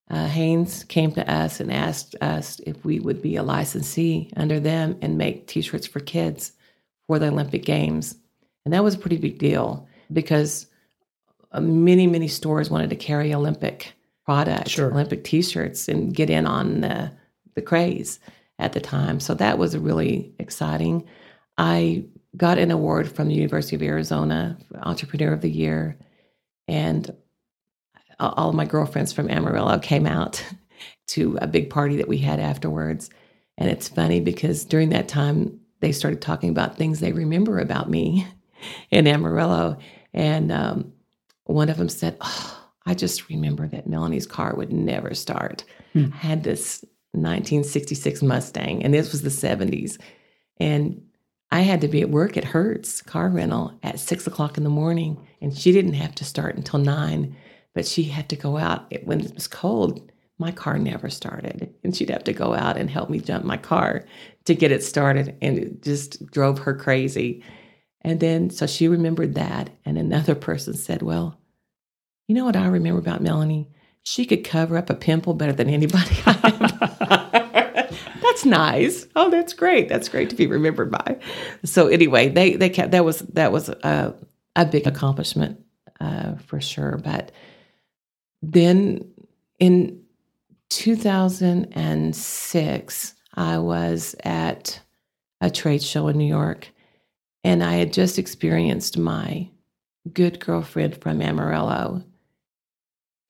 [0.10, 4.60] Uh, Hanes came to us and asked us if we would be a licensee under
[4.60, 6.52] them and make t-shirts for kids
[7.08, 8.18] for the Olympic Games.
[8.68, 10.68] And that was a pretty big deal because
[11.54, 13.94] uh, many, many stores wanted to carry Olympic
[14.26, 14.92] products, Sure.
[14.92, 17.10] Olympic t-shirts and get in on the,
[17.56, 18.20] the craze
[18.60, 19.22] at the time.
[19.22, 21.08] So that was really exciting.
[21.58, 22.04] I
[22.36, 25.98] got an award from the University of Arizona, Entrepreneur of the Year,
[26.68, 27.10] and
[28.20, 30.44] all all of my girlfriends from Amarillo came out
[31.08, 33.10] to a big party that we had afterwards.
[33.58, 37.90] And it's funny because during that time, they started talking about things they remember about
[37.90, 38.28] me
[38.92, 39.78] in Amarillo.
[40.14, 40.94] And um,
[41.46, 45.64] one of them said, oh, I just remember that Melanie's car would never start.
[45.94, 46.08] Hmm.
[46.14, 49.98] I had this 1966 Mustang, and this was the 70s.
[50.60, 51.02] And
[51.52, 54.70] I had to be at work at Hertz car rental at six o'clock in the
[54.70, 57.36] morning, and she didn't have to start until nine,
[57.74, 60.12] but she had to go out It- when it was cold.
[60.40, 63.58] My car never started, and she'd have to go out and help me jump my
[63.58, 64.06] car
[64.46, 67.44] to get it started, and it just drove her crazy.
[68.08, 71.38] And then, so she remembered that, and another person said, "Well,
[72.30, 73.70] you know what I remember about Melanie?
[74.04, 76.16] She could cover up a pimple better than anybody."
[78.22, 79.08] that's nice.
[79.18, 79.90] Oh, that's great.
[79.90, 81.20] That's great to be remembered by.
[81.66, 84.16] So anyway, they they kept that was that was a
[84.56, 85.60] a big accomplishment
[86.00, 87.02] uh, for sure.
[87.04, 87.34] But
[88.42, 89.06] then
[89.60, 90.02] in
[90.70, 94.80] 2006, I was at
[95.42, 96.72] a trade show in New York,
[97.48, 99.50] and I had just experienced my
[100.12, 102.04] good girlfriend from Amarillo.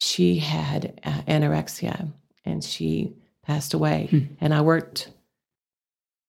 [0.01, 2.11] She had uh, anorexia,
[2.43, 4.07] and she passed away.
[4.09, 4.19] Hmm.
[4.41, 5.11] And I worked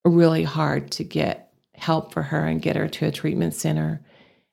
[0.05, 4.03] really hard to get help for her and get her to a treatment center.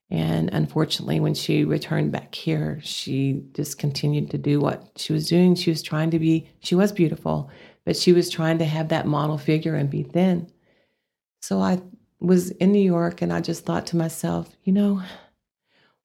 [0.10, 5.28] And unfortunately, when she returned back here, she just continued to do what she was
[5.28, 5.56] doing.
[5.56, 7.50] She was trying to be, she was beautiful,
[7.84, 10.50] but she was trying to have that model figure and be thin.
[11.42, 11.82] So I
[12.26, 15.02] was in New York and I just thought to myself, you know,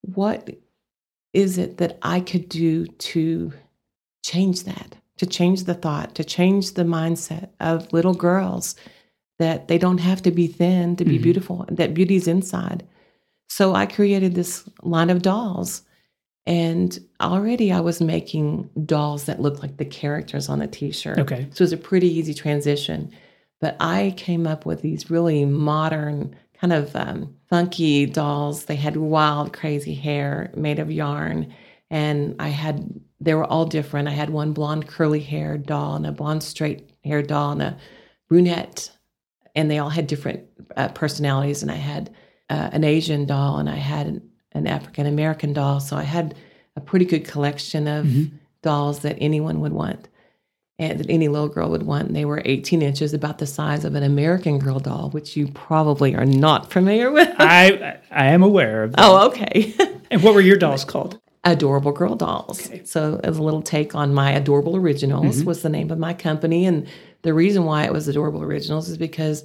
[0.02, 0.48] what
[1.32, 3.52] is it that I could do to
[4.24, 8.74] change that, to change the thought, to change the mindset of little girls
[9.38, 11.22] that they don't have to be thin to be Mhm.
[11.22, 12.84] beautiful, that beauty's inside.
[13.48, 15.82] So I created this line of dolls.
[16.46, 21.18] And already I was making dolls that looked like the characters on the t shirt.
[21.18, 21.46] Okay.
[21.52, 23.10] So it was a pretty easy transition.
[23.60, 28.64] But I came up with these really modern, kind of um, funky dolls.
[28.64, 31.52] They had wild, crazy hair made of yarn.
[31.90, 34.08] And I had, they were all different.
[34.08, 37.76] I had one blonde, curly haired doll, and a blonde, straight haired doll, and a
[38.28, 38.90] brunette.
[39.54, 40.44] And they all had different
[40.76, 41.62] uh, personalities.
[41.62, 42.10] And I had
[42.48, 45.80] uh, an Asian doll, and I had an, an African American doll.
[45.80, 46.34] So I had
[46.76, 48.30] a pretty good collection of Mhm.
[48.62, 50.08] dolls that anyone would want
[50.88, 52.08] that any little girl would want.
[52.08, 55.48] And they were 18 inches, about the size of an American Girl doll, which you
[55.48, 57.28] probably are not familiar with.
[57.38, 59.00] I I am aware of that.
[59.00, 59.74] oh, okay.
[60.12, 61.20] And what were your dolls called?
[61.44, 62.66] Adorable Girl Dolls.
[62.66, 62.82] Okay.
[62.84, 65.46] So, as a little take on my Adorable Originals, mm-hmm.
[65.46, 66.66] was the name of my company.
[66.66, 66.88] And
[67.22, 69.44] the reason why it was Adorable Originals is because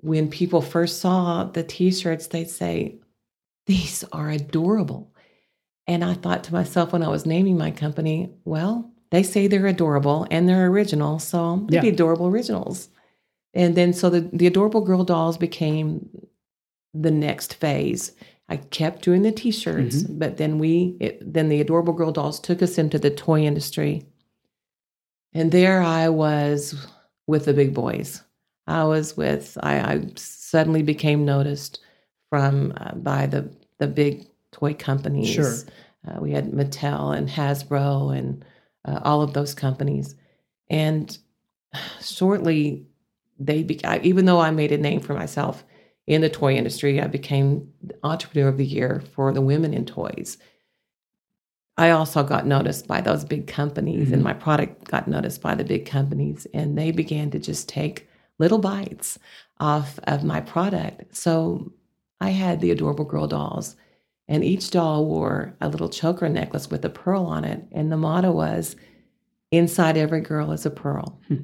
[0.00, 3.00] when people first saw the t shirts, they'd say,
[3.66, 5.12] These are adorable.
[5.88, 9.66] And I thought to myself when I was naming my company, well, they say they're
[9.66, 11.18] adorable and they're original.
[11.18, 12.88] So, they'd be Adorable Originals.
[13.54, 16.08] And then, so the, the Adorable Girl Dolls became
[16.94, 18.12] the next phase.
[18.48, 22.62] I kept doing the T-shirts, but then we, it, then the Adorable Girl Dolls took
[22.62, 24.06] us into the toy industry,
[25.34, 26.86] and there I was
[27.26, 28.22] with the big boys.
[28.66, 29.58] I was with.
[29.62, 31.80] I, I suddenly became noticed
[32.30, 35.28] from uh, by the the big toy companies.
[35.28, 35.54] Sure.
[36.06, 38.44] Uh, we had Mattel and Hasbro and
[38.88, 40.14] uh, all of those companies,
[40.70, 41.18] and
[42.00, 42.86] shortly
[43.38, 45.64] they be, I, even though I made a name for myself
[46.06, 47.72] in the toy industry, I became
[48.02, 50.38] entrepreneur of the year for the women in toys.
[51.76, 54.30] I also got noticed by those big companies, and Mhm.
[54.30, 58.58] my product got noticed by the big companies, and they began to just take little
[58.58, 59.18] bites
[59.60, 61.14] off of my product.
[61.14, 61.72] So
[62.20, 63.76] I had the adorable girl dolls,
[64.28, 67.96] and each doll wore a little choker necklace with a pearl on it, and the
[67.96, 68.76] motto was,
[69.50, 71.36] "Inside every girl is a pearl." Hmm.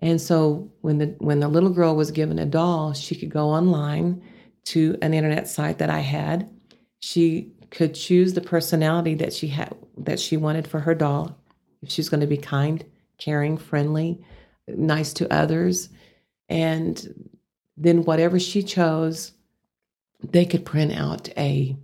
[0.00, 3.48] And so when the when the little girl was given a doll, she could go
[3.48, 4.22] online
[4.66, 6.48] to an internet site that I had.
[7.00, 11.36] She could choose the personality that she had that she wanted for her doll.
[11.82, 12.84] If she's going to be kind,
[13.18, 14.20] caring, friendly,
[14.68, 15.88] nice to others,
[16.48, 17.30] and
[17.76, 19.32] then whatever she chose,
[20.22, 21.76] they could print out a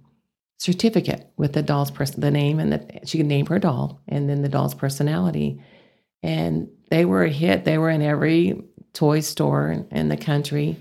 [0.63, 4.29] certificate with the doll's person, the name, and the, she could name her doll, and
[4.31, 5.61] then the doll's personality.
[6.23, 7.65] And they were a hit.
[7.65, 10.77] They were in every toy store in the country.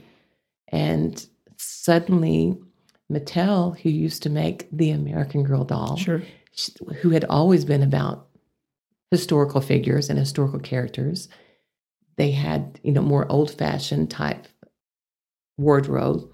[0.68, 1.26] And
[1.58, 2.60] suddenly,
[3.12, 6.22] Mattel, who used to make the American Girl doll, Sure.
[6.56, 6.70] sh-
[7.02, 8.28] who had always been about
[9.10, 11.28] historical figures and historical characters,
[12.18, 14.48] they had, you know, more old fashioned type
[15.58, 16.30] wardrobe.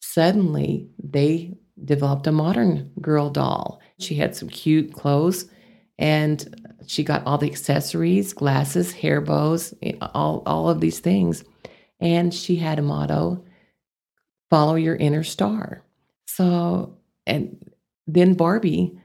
[0.00, 3.80] Suddenly, they developed a modern girl doll.
[3.98, 5.46] She had some cute clothes
[5.98, 11.44] and she got all the accessories, glasses, hair bows, eh, all, all of these things.
[12.00, 13.44] And she had a motto
[14.50, 15.82] follow your inner star.
[16.26, 17.70] So, and
[18.06, 18.98] then Barbie,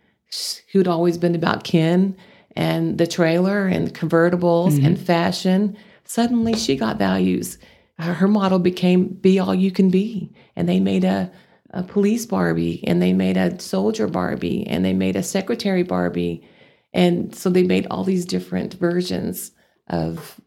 [0.71, 2.15] who'd always been about Ken
[2.55, 4.85] and the trailer and convertibles Mhm.
[4.85, 7.57] and fashion, suddenly she got values.
[7.99, 10.31] Her her motto became be all you can be.
[10.55, 11.31] And they made a,
[11.77, 16.43] a police Barbie and they made a soldier Barbie and they made a secretary Barbie.
[16.91, 19.51] And so they made all these different versions
[19.87, 20.41] of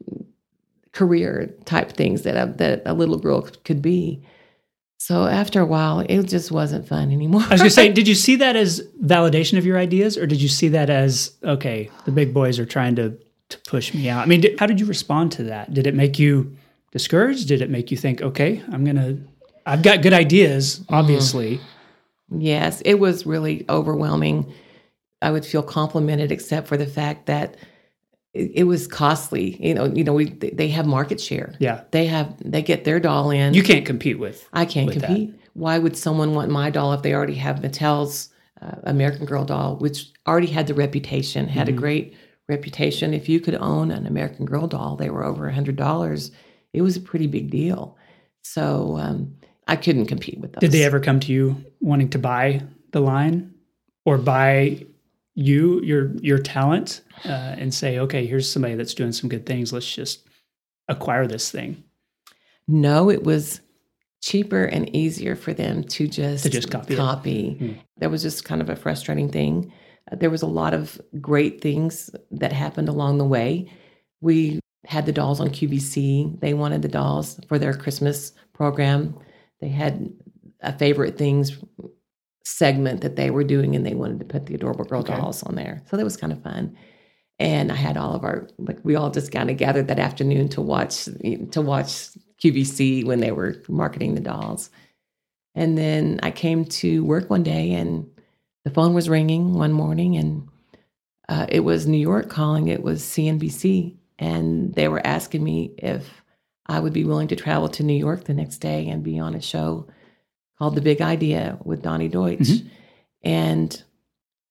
[0.93, 4.25] career type things that a, that a little girl could be.
[4.99, 7.43] So after a while, it just wasn't fun anymore.
[7.43, 10.43] I was gonna say, did you see that as validation of your ideas, or did
[10.43, 13.17] you see that as okay, the big boys are trying to
[13.51, 14.25] to push me out?
[14.25, 15.73] I mean, did, how did you respond to that?
[15.73, 16.57] Did it make you
[16.91, 17.49] discouraged?
[17.49, 19.19] Did it make you think, okay, I'm gonna,
[19.67, 21.61] I've got good ideas, obviously.
[22.37, 24.53] Yes, it was really overwhelming.
[25.23, 27.57] I would feel complimented, except for the fact that
[28.33, 29.57] it, it was costly.
[29.65, 31.55] You know, you know, we they have market share.
[31.59, 33.53] Yeah, They have they get their doll in.
[33.55, 34.49] you can't compete with.
[34.53, 35.07] I can't with that.
[35.09, 35.35] compete.
[35.55, 38.31] Why would someone want my doll if they already have Mattel's
[38.63, 41.71] uh, American Girl doll, which already had the reputation, had Mhm.
[41.71, 42.15] a great
[42.49, 43.13] reputation?
[43.13, 46.31] If you could own an American Girl doll, they were over a hundred dollars.
[46.73, 47.97] It was a pretty big deal.
[48.43, 49.35] So um,
[49.71, 50.61] I couldn't compete with those.
[50.61, 52.63] Did they ever come to you wanting to buy
[52.93, 53.55] the line,
[54.05, 54.85] or buy
[55.35, 59.73] you your your talent, uh, and say, okay, here's somebody that's doing some good things.
[59.73, 60.27] Let's just
[60.89, 61.85] acquire this thing.
[62.67, 63.61] No, it was
[64.23, 67.55] cheaper and easier for them to just To just copy copy.
[67.55, 67.73] Hmm.
[67.99, 69.73] That was just kind of a frustrating thing.
[70.11, 73.71] Uh, There was a lot of great things that happened along the way.
[74.21, 76.41] We had the dolls on QVC.
[76.41, 79.15] They wanted the dolls for their Christmas program.
[79.61, 80.13] They had
[80.61, 81.59] a favorite things
[82.45, 85.15] segment that they were doing, and they wanted to put the adorable girl Okay.
[85.17, 85.83] dolls on there.
[85.91, 86.77] So that was kind of fun.
[87.39, 90.49] And I had all of our like we all just kind of gathered that afternoon
[90.51, 92.09] to watch to watch
[92.43, 94.71] QVC when they were marketing the dolls.
[95.55, 98.07] And then I came to work one day, and
[98.65, 100.49] the phone was ringing one morning, and
[101.29, 102.69] uh, it was New York calling.
[102.69, 106.20] It was CNBC, and they were asking me if
[106.71, 109.35] I would be willing to travel to New York the next day and be on
[109.35, 109.87] a show
[110.59, 112.39] called The Big Idea with Donny Deutsch.
[112.49, 112.71] Mhm.
[113.23, 113.83] And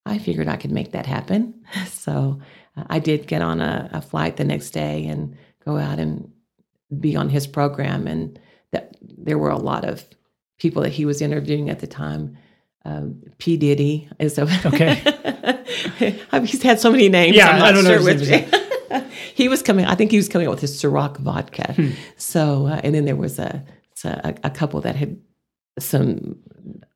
[0.05, 1.53] I figured I could make that happen.
[1.87, 2.39] So
[2.75, 6.31] uh, I did get on a, a flight the next day and go out and
[6.99, 8.07] be on his program.
[8.07, 8.39] And
[8.71, 10.03] that, there were a lot of
[10.57, 12.37] people that he was interviewing at the time.
[12.85, 13.55] Um, P.
[13.57, 14.09] Diddy.
[14.19, 14.95] And so, Okay.
[16.45, 17.35] he's had so many names.
[17.35, 18.53] Yeah, I'm not I don't know sure his which.
[19.39, 19.85] he was coming.
[19.85, 21.73] I think he was coming out with his Ciroc vodka.
[21.73, 21.89] Hmm.
[22.17, 23.63] So, uh, and then there was a,
[24.03, 25.17] a a couple that had
[25.79, 26.37] some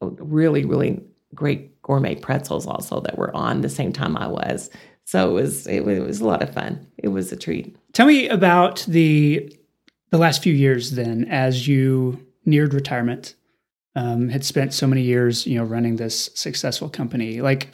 [0.01, 1.01] really really
[1.33, 4.69] great gourmet pretzels also that were on the same time I was.
[5.05, 6.85] So it was it, was- it was a lot of fun.
[6.97, 7.75] It was a treat.
[7.93, 9.51] Tell me about the
[10.11, 13.35] the last few years then, as you neared retirement,
[13.95, 17.41] um, had spent so many years, you know, running this successful company.
[17.41, 17.69] Like,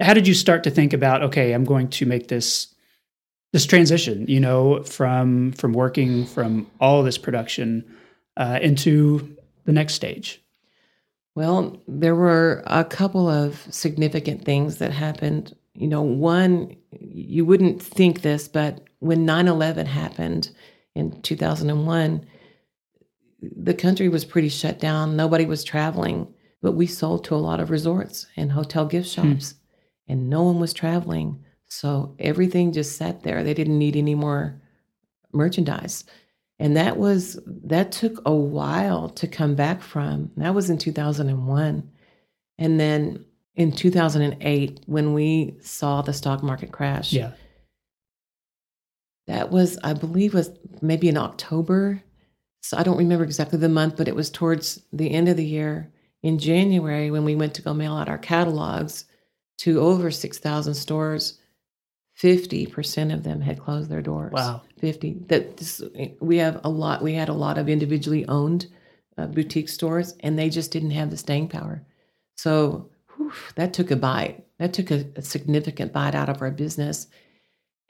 [0.00, 2.73] how did you start to think about, okay, I'm going to make this
[3.54, 7.84] this transition, you know, from from working from all this production
[8.36, 10.42] uh, into the next stage?
[11.36, 15.54] Well, there were a couple of significant things that happened.
[15.72, 20.50] You know, one, you wouldn't think this, but when 9 11 happened
[20.96, 22.26] in 2001,
[23.40, 25.14] the country was pretty shut down.
[25.14, 26.26] Nobody was traveling,
[26.60, 29.54] but we sold to a lot of resorts and hotel gift shops,
[30.08, 31.43] and no one was traveling.
[31.68, 33.42] So everything just sat there.
[33.42, 34.60] They didn't need any more
[35.32, 36.04] merchandise.
[36.60, 40.30] And that was that took a while to come back from.
[40.36, 41.90] That was in 2001
[42.58, 43.24] and then
[43.56, 47.32] in 2008 when we saw the stock market crash Yeah.
[49.26, 50.50] that was i believe was
[50.82, 52.02] maybe in october.
[52.62, 55.44] So i don't remember exactly the month but it was towards the end of the
[55.44, 55.90] year.
[56.22, 59.06] In january when we went to go mail out our catalogs
[59.58, 61.38] to over 6000 stores
[62.20, 64.32] 50% of them had closed their doors.
[64.32, 64.62] Wow.
[64.78, 65.82] 50 that this,
[66.20, 68.66] we have a lot we had a lot of individually owned
[69.16, 71.82] uh, boutique stores and they just didn't have the staying power.
[72.36, 74.44] So whew, that took a bite.
[74.58, 77.08] That took a, a significant bite out of our business.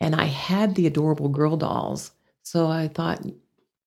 [0.01, 2.13] And i had the adorable girl dolls.
[2.43, 3.25] So i thought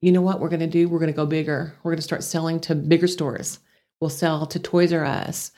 [0.02, 0.88] you know what we're going to do?
[0.88, 1.74] We're going to go bigger.
[1.82, 3.60] We're going to start selling to bigger stores.
[4.00, 5.52] We'll sell to toys r us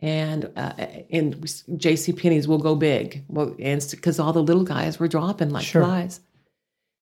[0.00, 0.72] and uh,
[1.10, 5.50] and jc penney's will go big well and because all the little guys were dropping
[5.50, 5.82] like Sure.
[5.82, 6.20] flies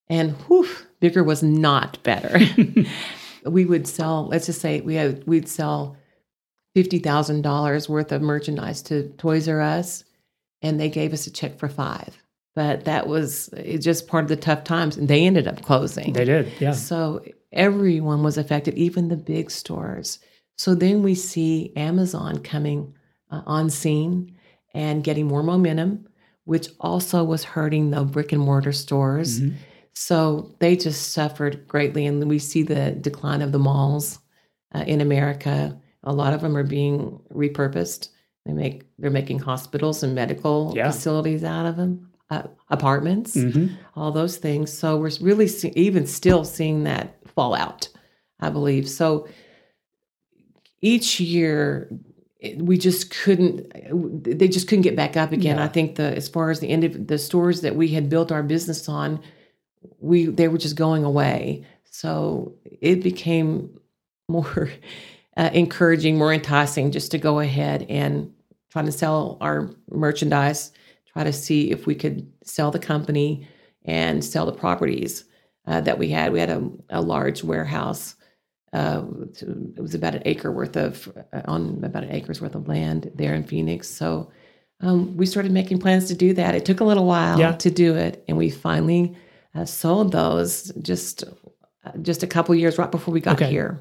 [0.09, 0.67] and whew,
[0.99, 2.37] bigger was not better.
[3.45, 5.95] we would sell, let's just say we had we'd sell
[6.75, 10.03] fifty thousand dollars worth of merchandise to Toys R Us,
[10.61, 12.17] and they gave us a check for five.
[12.53, 16.11] But that was it just part of the tough times, and they ended up closing.
[16.13, 16.51] They did.
[16.59, 16.73] Yeah.
[16.73, 17.23] So
[17.53, 20.19] everyone was affected, even the big stores.
[20.57, 22.93] So then we see Amazon coming
[23.31, 24.35] uh, on scene
[24.73, 26.07] and getting more momentum,
[26.45, 29.41] which also was hurting the brick and mortar stores.
[29.41, 29.53] Mhm.
[29.93, 34.19] So they just suffered greatly, and we see the decline of the malls
[34.73, 35.79] uh, in America.
[36.03, 38.09] A lot of them are being repurposed.
[38.45, 40.89] They make they're making hospitals and medical Yeah.
[40.91, 43.69] facilities out of them, uh, apartments Mhm.
[43.95, 44.71] all those things.
[44.73, 47.89] So we're really see, even still seeing that fallout,
[48.39, 48.89] I believe.
[48.89, 49.27] So
[50.83, 51.89] each year
[52.57, 53.71] we just couldn't
[54.23, 55.57] they just couldn't get back up again.
[55.57, 55.63] Yeah.
[55.63, 58.31] I think the as far as the end of the stores that we had built
[58.31, 59.23] our business on,
[59.99, 61.65] we they were just going away.
[61.85, 63.79] So it became
[64.29, 64.69] more
[65.37, 68.33] uh, encouraging, more enticing just to go ahead and
[68.71, 70.73] try to sell our merchandise,
[71.13, 73.47] try to see if we could sell the company
[73.85, 75.25] and sell the properties
[75.65, 76.33] uh, that we had.
[76.33, 78.15] We had a, a large warehouse.
[78.73, 79.03] Uh,
[79.77, 83.11] it was about an acre worth of uh, on about an acre's worth of land
[83.15, 83.87] there in Phoenix.
[83.89, 84.31] So
[84.81, 86.55] um, we started making plans to do that.
[86.55, 87.51] It took a little while Yeah.
[87.53, 89.15] to do it, and we finally
[89.55, 91.23] uh, sold those just
[91.85, 93.51] uh, just a couple years right before we got Okay.
[93.51, 93.79] here.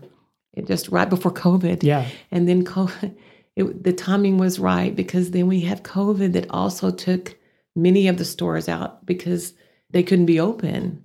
[0.52, 1.82] It just right before COVID.
[1.82, 2.06] Yeah.
[2.30, 3.16] And then COVID,
[3.56, 7.34] it, the timing was right because then we had COVID that also took
[7.74, 9.54] many of the stores out because
[9.90, 11.02] they couldn't be open.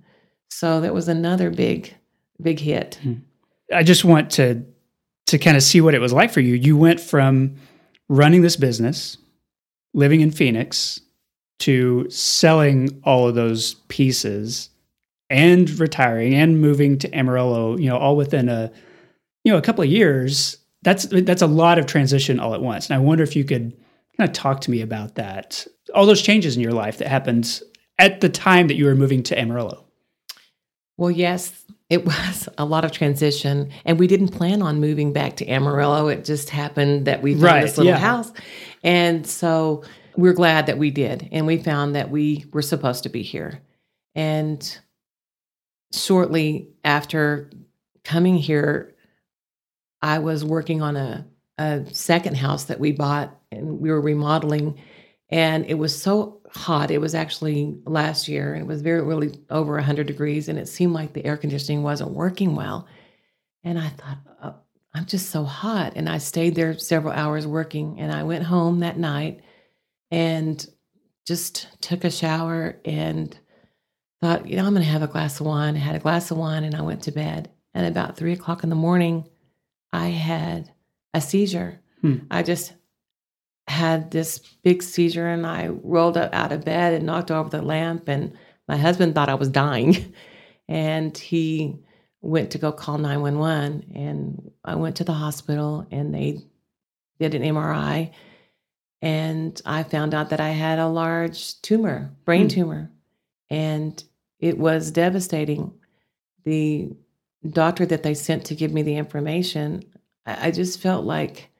[0.50, 1.94] So that was another big,
[2.42, 2.98] big hit.
[3.72, 4.64] I just want to
[5.26, 6.54] to kind of see what it was like for you.
[6.54, 7.56] You went from
[8.08, 9.18] running this business,
[9.92, 11.00] living in Phoenix,
[11.60, 14.70] to selling all of those pieces
[15.28, 18.72] and retiring and moving to Amarillo, you know, all within a
[19.44, 20.56] you know a couple of years.
[20.82, 22.88] That's that's a lot of transition all at once.
[22.88, 23.76] And I wonder if you could
[24.16, 27.60] kind of talk to me about that, all those changes in your life that happened
[27.98, 29.84] at the time that you were moving to Amarillo.
[30.96, 35.36] Well, yes, it was a lot of transition, and we didn't plan on moving back
[35.36, 36.08] to Amarillo.
[36.08, 37.98] It just happened that we found Right, this little yeah.
[37.98, 38.30] house,
[38.82, 39.84] and so
[40.16, 43.62] we're glad that we did, and we found that we were supposed to be here.
[44.14, 44.78] And
[45.94, 47.50] shortly after
[48.04, 48.94] coming here,
[50.02, 51.26] I was working on a,
[51.56, 54.78] a second house that we bought, and we were remodeling,
[55.30, 56.90] and it was so hot.
[56.90, 58.54] It was actually last year.
[58.54, 62.10] It was very really over 100 degrees, and it seemed like the air conditioning wasn't
[62.10, 62.86] working well.
[63.64, 64.54] And I thought, oh,
[64.94, 65.92] I'm just so hot.
[65.96, 69.40] And I stayed there several hours working, and I went home that night
[70.10, 70.64] and
[71.26, 73.38] just took a shower and
[74.20, 75.76] thought, you know, I'm going to have a glass of wine.
[75.76, 77.50] I had a glass of wine, and I went to bed.
[77.74, 79.28] And about three o'clock in the morning,
[79.92, 80.72] I had
[81.14, 81.80] a seizure.
[82.00, 82.18] Hmm.
[82.30, 82.72] I just
[83.68, 87.62] had this big seizure and I rolled up out of bed and knocked over the
[87.62, 88.32] lamp and
[88.66, 90.14] my husband thought I was dying
[90.68, 91.76] and he
[92.20, 96.38] went to go call 911 and I went to the hospital and they
[97.20, 98.10] did an MRI
[99.00, 102.48] and I found out that I had a large tumor, brain Hmm.
[102.48, 102.90] tumor
[103.50, 104.02] and
[104.40, 105.72] it was devastating.
[106.44, 106.90] The
[107.48, 109.84] doctor that they sent to give me the information,
[110.26, 111.50] I I just felt like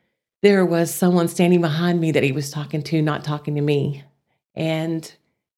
[0.42, 4.04] there was someone standing behind me that he was talking to, not talking to me.
[4.54, 5.12] And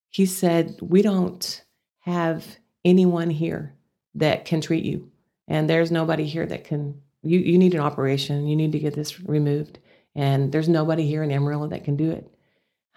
[0.09, 1.63] he said, We don't
[1.99, 2.45] have
[2.83, 3.75] anyone here
[4.15, 5.09] that can treat you.
[5.47, 8.47] And there's nobody here that can, you, you need an operation.
[8.47, 9.79] You need to get this removed.
[10.15, 12.29] And there's nobody here in Amarillo that can do it.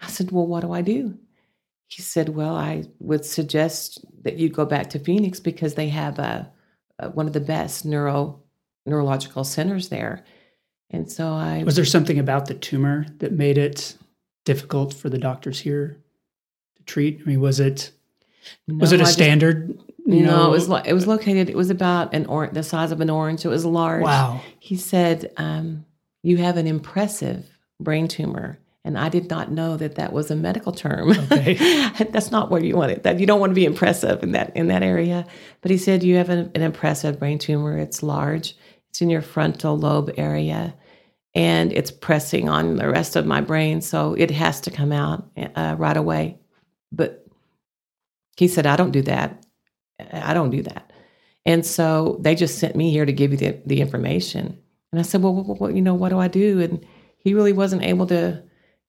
[0.01, 1.17] I said, Well, what do I do?
[1.87, 6.19] He said, Well, I would suggest that you go back to Phoenix because they have
[6.19, 6.51] a,
[6.99, 8.41] a one of the best neuro
[8.85, 10.23] neurological centers there.
[10.91, 13.97] And so I Was there something about the tumor that made it
[14.45, 15.97] difficult for the doctors here
[16.77, 17.19] to treat?
[17.21, 17.91] I mean, was it
[18.67, 19.77] was it a just- standard?
[20.07, 21.49] You no, know, it was lo- it was located.
[21.49, 23.43] It was about an or the size of an orange.
[23.43, 24.03] It was large.
[24.03, 24.39] wow.
[24.59, 25.83] He said, um,
[26.21, 30.35] "You have an impressive brain tumor," and I did not know that that was a
[30.35, 31.09] medical term.
[31.31, 31.55] Okay.
[32.11, 33.01] That's not where you want it.
[33.01, 35.25] That you don't want to be impressive in that in that area.
[35.61, 37.75] But he said you have an, an impressive brain tumor.
[37.79, 38.55] It's large.
[38.95, 40.73] It's in your frontal lobe area,
[41.33, 43.81] and it's pressing on the rest of my brain.
[43.81, 46.39] So it has to come out uh, right away.
[46.93, 47.27] But
[48.37, 49.45] he said, "I don't do that.
[50.13, 50.93] I don't do that."
[51.45, 54.57] And so they just sent me here to give you the, the information.
[54.93, 56.61] And I said, well, you know, what do I do?
[56.61, 56.85] And
[57.17, 58.41] he really wasn't able to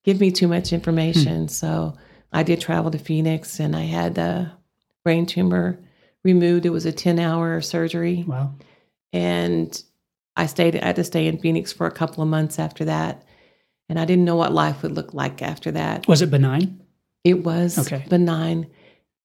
[0.05, 1.49] give me too much information.
[1.49, 1.97] So
[2.33, 4.53] I did travel to Phoenix and I had the
[5.03, 5.81] brain tumor
[6.23, 6.65] removed.
[6.65, 8.25] It was a 10 hour surgery.
[8.25, 8.55] Wow.
[9.13, 9.83] And
[10.37, 13.25] I stayed, I had to stay in Phoenix for a couple of months after that.
[13.89, 16.07] And I didn't know what life would look like after that.
[16.09, 16.81] Was it benign?
[17.25, 18.05] It was Okay.
[18.09, 18.67] benign.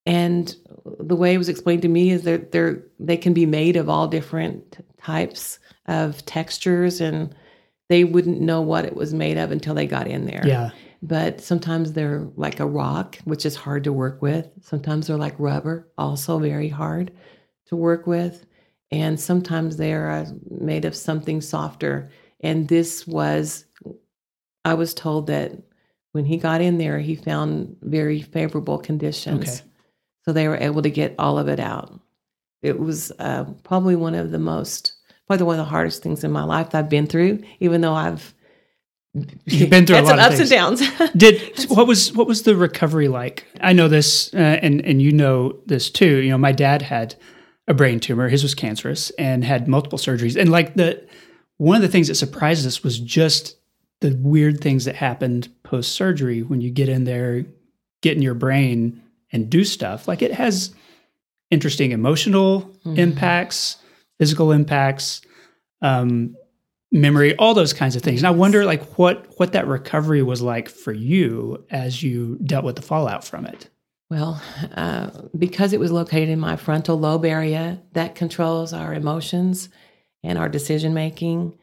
[0.06, 0.56] And
[1.00, 3.90] the way it was explained to me is that they're they can be made of
[3.90, 7.36] all different types of textures and
[7.90, 10.44] they wouldn't know what it was made of until they got in there.
[10.46, 10.70] Yeah.
[11.04, 14.48] But sometimes they're like a rock, which is hard to work with.
[14.62, 17.12] Sometimes they're like rubber, also very hard
[17.66, 18.46] to work with.
[18.92, 22.10] And sometimes they're uh, made of something softer.
[22.42, 23.66] And this was,
[24.66, 25.54] I was told that
[26.12, 29.44] when he got in there, he found very favorable conditions.
[29.44, 29.70] Okay.
[30.26, 32.00] So they were able to get all of it out.
[32.62, 34.94] It was uh, probably one of the most,
[35.26, 38.34] probably one of the hardest things in my life I've been through, even though I've
[39.46, 40.52] You've been through a lot some of ups things.
[40.52, 41.12] and downs.
[41.18, 43.46] Did what was what was the recovery like?
[43.60, 46.18] I know this, uh, and and you know this too.
[46.18, 47.16] You know, my dad had
[47.72, 48.28] a brain tumor.
[48.30, 50.40] His was cancerous and had multiple surgeries.
[50.40, 51.04] And like the
[51.58, 53.56] one of the things that surprised us was just
[54.02, 57.46] the weird things that happened post surgery when you get in there,
[58.02, 59.02] get in your brain
[59.32, 60.08] and do stuff.
[60.08, 60.74] Like it has
[61.50, 62.98] interesting emotional Mhm.
[62.98, 63.78] impacts,
[64.20, 65.22] physical impacts.
[65.82, 66.36] Um,
[66.94, 70.42] memory all those kinds of things and i wonder like what what that recovery was
[70.42, 73.70] like for you as you dealt with the fallout from it
[74.12, 74.42] Well,
[74.76, 79.70] uh, because it was located in my frontal lobe area, that controls our emotions
[80.22, 81.58] and our decision making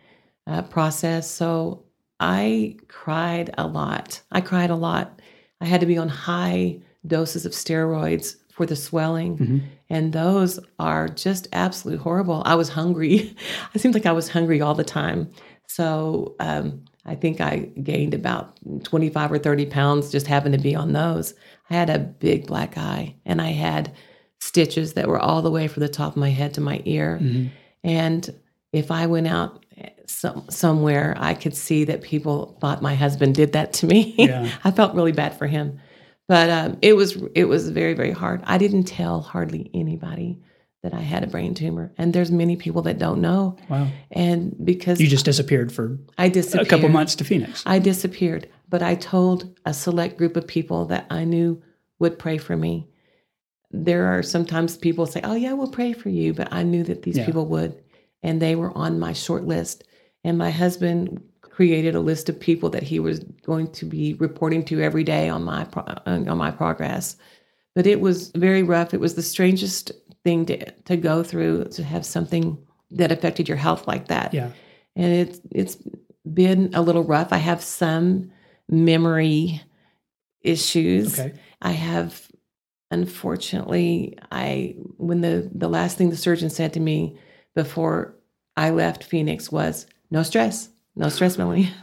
[0.47, 1.31] uh, process.
[1.31, 1.85] So
[2.19, 4.23] I cried a lot.
[4.33, 5.21] I cried a lot.
[5.61, 9.63] I had to be on high doses of steroids for the swelling, Mhm.
[9.91, 12.43] and those are just absolutely horrible.
[12.47, 13.37] I was hungry.
[13.75, 15.31] I seemed like I was hungry all the time.
[15.67, 20.75] So um, I think I gained about 25 or 30 pounds just having to be
[20.75, 21.35] on those.
[21.71, 23.93] I had a big black eye and I had
[24.41, 27.19] stitches that were all the way from the top of my head to my ear.
[27.21, 27.51] Mhm.
[27.85, 28.35] And
[28.73, 29.65] if I went out
[30.07, 34.15] some, somewhere, I could see that people thought my husband did that to me.
[34.19, 34.51] Yeah.
[34.65, 35.79] I felt really bad for him,
[36.27, 38.43] but um, it was it was very very hard.
[38.45, 40.41] I didn't tell hardly anybody
[40.83, 43.57] that I had a brain tumor, and there's many people that don't know.
[43.69, 43.89] Wow.
[44.11, 47.63] And because You just disappeared for I disappeared, a couple months to Phoenix.
[47.67, 51.63] I disappeared, but I told a select group of people that I knew
[51.99, 52.87] would pray for me.
[53.71, 57.03] There are sometimes people say, "Oh yeah, we'll pray for you," but I knew that
[57.03, 57.27] these Yeah.
[57.27, 57.75] people would,
[58.23, 59.85] and they were on my short list.
[60.25, 64.65] And my husband created a list of people that he was going to be reporting
[64.67, 67.17] to every day on my pro- uh, on my progress.
[67.75, 68.95] But it was very rough.
[68.95, 69.93] It was the strangest
[70.25, 70.57] thing to
[70.87, 72.59] to go through to have something
[72.91, 74.51] that affected your health like that Yeah.
[74.97, 75.77] and it's it's
[76.33, 77.33] been a little rough.
[77.33, 78.31] I have some
[78.69, 79.63] memory
[80.43, 81.19] issues.
[81.19, 81.35] Okay.
[81.61, 82.27] I have
[82.91, 87.19] unfortunately I when the the last thing the surgeon said to me
[87.55, 88.15] before
[88.57, 90.69] I left Phoenix was no stress.
[90.97, 91.71] No stress, Melanie.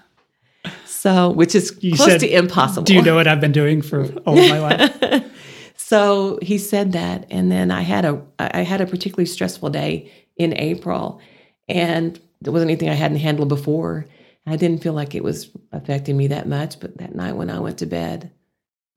[0.86, 2.86] So, which is You close said, to impossible.
[2.86, 5.23] Do you know what I've been doing for all my life?
[5.75, 10.11] so he said that and then i had a i had a particularly stressful day
[10.38, 11.21] in april
[11.67, 14.05] and there wasn't anything i hadn't handled before
[14.45, 17.59] i didn't feel like it was affecting me that much but that night when i
[17.59, 18.31] went to bed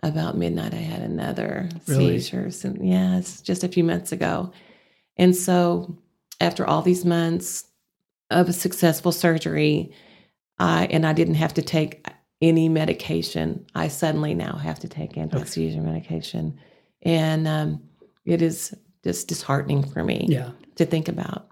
[0.03, 2.19] about midnight i had another Really?
[2.21, 4.53] seizure so, yeah it's just a few months ago
[5.17, 5.97] and so
[6.41, 7.65] after all these months
[8.31, 9.93] of a successful surgery
[10.59, 12.07] I, and i didn't have to take
[12.41, 13.67] any medication.
[13.75, 16.57] I suddenly now have to take anti-seizure medication,
[17.03, 17.83] and um,
[18.25, 18.73] it is
[19.03, 20.51] just disheartening for me Yeah.
[20.77, 21.49] to think about.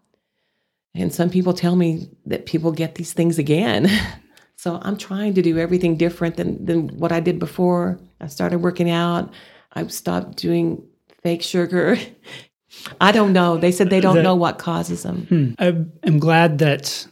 [0.97, 3.89] And some people tell me that people get these things again.
[4.57, 8.01] so I'm trying to do everything different than than what I did before.
[8.21, 9.33] I started working out.
[9.73, 10.83] I've stopped doing
[11.23, 11.99] fake sugar.
[13.01, 13.57] I don't know.
[13.57, 15.27] They said they don't know what causes them.
[15.27, 15.53] Hmm.
[15.59, 17.07] I am glad that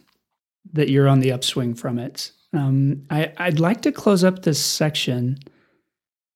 [0.73, 2.31] that you're on the upswing from it.
[2.53, 5.39] Um, I, I'd like to close up this section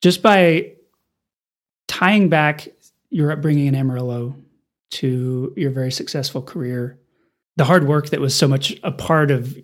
[0.02, 0.72] just by
[1.88, 2.68] tying back
[3.10, 4.36] your upbringing in Amarillo
[4.90, 6.98] to your very successful career,
[7.60, 9.54] the hard work that was so much a part of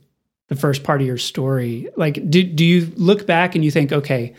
[0.49, 1.89] the first part of your story.
[1.97, 4.35] Like, do do you look back and you think, okay,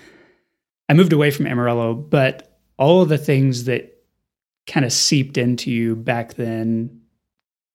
[0.87, 3.97] I moved away from Amarillo, but all of the things that
[4.67, 7.01] kind of seeped into you back then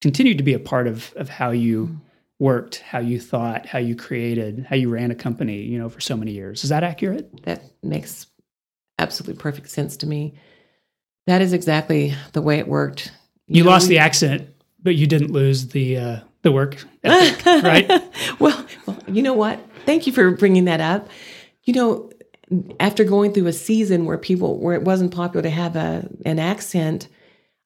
[0.01, 1.97] continued to be a part of of how you hmm.
[2.39, 6.01] worked, how you thought, how you created, how you ran a company, you know, for
[6.01, 6.63] so many years.
[6.63, 7.43] Is that accurate?
[7.43, 8.29] That makes
[9.01, 10.35] absolutely perfect sense to me.
[11.27, 13.11] That is exactly the way it worked.
[13.49, 14.49] You, know, lost we- the accent,
[14.83, 17.89] but you didn't lose the uh, the work ethic, right?
[18.39, 19.61] well, well, you know what?
[19.87, 21.09] Thank you for bringing that up.
[21.65, 22.11] You know,
[22.81, 26.39] after going through a season where people where it wasn't popular to have a an
[26.39, 27.09] accent,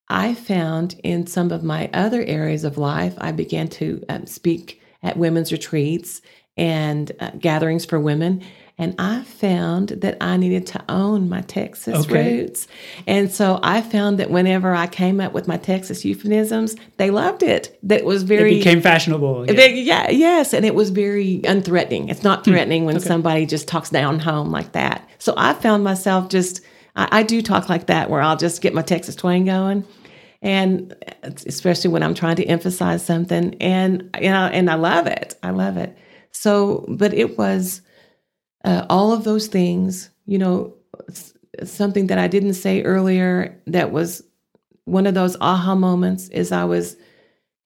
[0.08, 4.80] I found in some of my other areas of life, I began to um, speak
[5.02, 6.22] at women's retreats
[6.56, 8.42] and uh, gatherings for women.
[8.78, 12.40] And I found that I needed to own my Texas Okay.
[12.40, 12.68] roots.
[13.06, 17.42] And so I found that whenever I came up with my Texas euphemisms, they loved
[17.42, 17.78] it.
[17.82, 19.46] That was very It became fashionable.
[19.46, 19.54] Yeah.
[19.54, 22.10] They- yeah, yes, and it was very unthreatening.
[22.10, 22.52] It's not hmm.
[22.52, 25.08] threatening when somebody just talks down home like that.
[25.18, 26.60] So I found myself just
[26.96, 29.84] I, I do talk like that, where I'll just get my Texas twang going,
[30.42, 35.36] and especially when I'm trying to emphasize something, and you know, and I love it.
[35.42, 35.96] I love it.
[36.32, 37.82] So, but it was
[38.66, 40.10] uh, all of those things.
[40.26, 40.74] You know,
[41.64, 44.22] something that I didn't say earlier that was
[44.84, 46.96] one of those aha moments is I was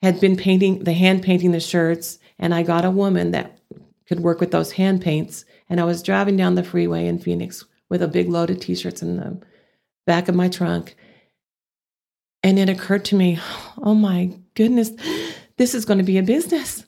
[0.02, 3.58] had been painting the hand painting the shirts and I got a woman that
[4.06, 7.64] could work with those hand paints and I was driving down the freeway in Phoenix
[7.88, 9.40] with a big load of t-shirts in the
[10.06, 10.96] back of my trunk
[12.42, 13.38] and it occurred to me
[13.78, 14.90] oh my goodness
[15.56, 16.84] this is going to be a business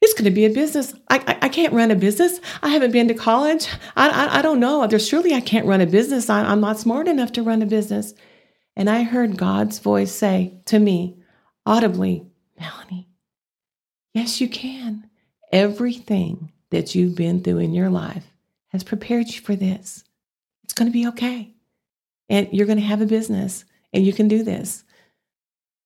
[0.00, 0.94] it's going to be a business.
[1.08, 2.40] I, I, I can't run a business.
[2.62, 3.68] I haven't been to college.
[3.96, 4.86] I, I, I don't know.
[4.86, 6.28] There's surely I can't run a business.
[6.28, 8.14] I, I'm not smart enough to run a business.
[8.76, 11.18] And I heard God's voice say to me,
[11.64, 12.26] audibly,
[12.60, 13.08] Melanie,
[14.12, 15.08] yes, you can.
[15.50, 18.26] Everything that you've been through in your life
[18.68, 20.04] has prepared you for this.
[20.64, 21.54] It's going to be okay.
[22.28, 24.84] And you're going to have a business and you can do this.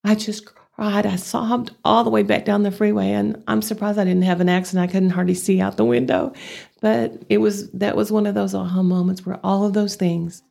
[0.02, 0.50] I just
[0.80, 1.04] cried.
[1.04, 3.10] I sobbed all the way back down the freeway.
[3.10, 4.88] And I'm surprised I didn't have an accident.
[4.88, 6.32] I couldn't hardly see out the window.
[6.80, 10.42] But it was that was one of those aha moments where all of those things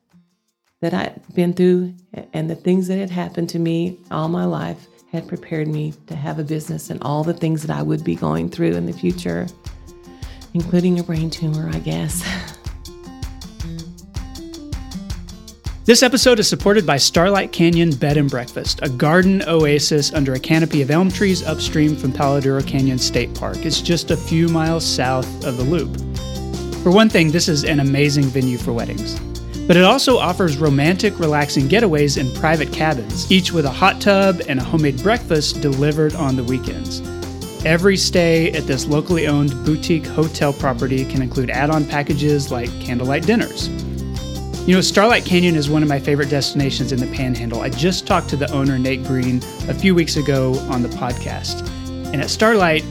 [0.82, 1.95] that I'd been through
[2.32, 6.15] and the things that had happened to me all my life had prepared me to
[6.15, 8.93] have a business and all the things that I would be going through in the
[8.93, 9.47] future,
[10.53, 12.23] including a brain tumor, I guess.
[15.89, 20.39] This episode is supported by Starlight Canyon Bed and Breakfast, a garden oasis under a
[20.39, 23.65] canopy of elm trees upstream from Palo Duro Canyon State Park.
[23.65, 25.89] It's just a few miles south of the loop.
[26.83, 29.19] For one thing, this is an amazing venue for weddings.
[29.65, 34.43] But it also offers romantic, relaxing getaways in private cabins, each with a hot tub
[34.47, 37.01] and a homemade breakfast delivered on the weekends.
[37.65, 42.69] Every stay at this locally owned boutique hotel property can include add on packages like
[42.79, 43.71] candlelight dinners.
[44.66, 47.62] You know, Starlight Canyon is one of my favorite destinations in the Panhandle.
[47.62, 49.38] I just talked to the owner, Nate Green,
[49.68, 51.68] a few weeks ago on the podcast.
[52.14, 52.84] And at Starlight,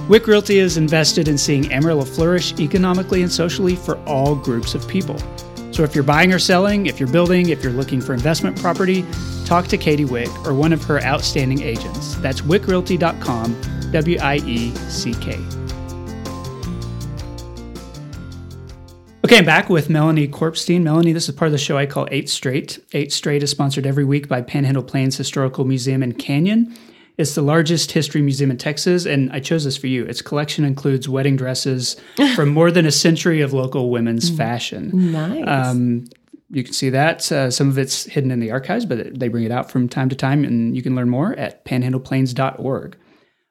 [0.09, 4.87] Wieck Realty is invested in seeing Amarillo flourish economically and socially for all groups of
[4.89, 5.19] people.
[5.73, 9.05] So if you're buying or selling, if you're building, if you're looking for investment property,
[9.45, 12.17] talk to Katie Wieck or one of her outstanding agents.
[12.17, 15.62] That's wickrealty.com, W I E C K.
[19.33, 20.83] Okay, I'm back with Melanie Corpstein.
[20.83, 22.78] Melanie, this is part of the show I call Eight Straight.
[22.93, 26.76] Eight Straight is sponsored every week by Panhandle Plains Historical Museum and Canyon.
[27.16, 30.05] It's the largest history museum in Texas, and I chose this for you.
[30.05, 31.97] Its collection includes wedding dresses
[32.35, 35.12] from more than a century of local women's fashion.
[35.12, 35.45] Nice.
[35.47, 36.05] Um,
[36.51, 37.33] you can see that.
[37.33, 40.11] Uh, some of it's hidden in the archives, but they bring it out from time
[40.11, 42.99] to time, and you can learn more at panhandleplains.org.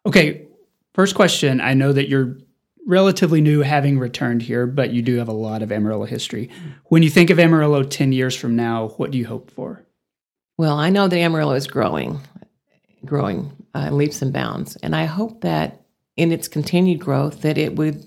[0.05, 0.45] Okay,
[0.93, 1.59] first question.
[1.59, 2.38] I know that you're
[2.86, 6.49] relatively new having returned here, but you do have a lot of Amarillo history.
[6.86, 9.86] When you think of Amarillo 10 years from now, what do you hope for?
[10.57, 12.19] Well, I know that Amarillo is growing,
[13.05, 15.82] growing uh, leaps and bounds, and I hope that
[16.17, 18.05] in its continued growth, that it would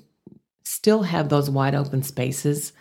[0.64, 2.72] still have those wide open spaces.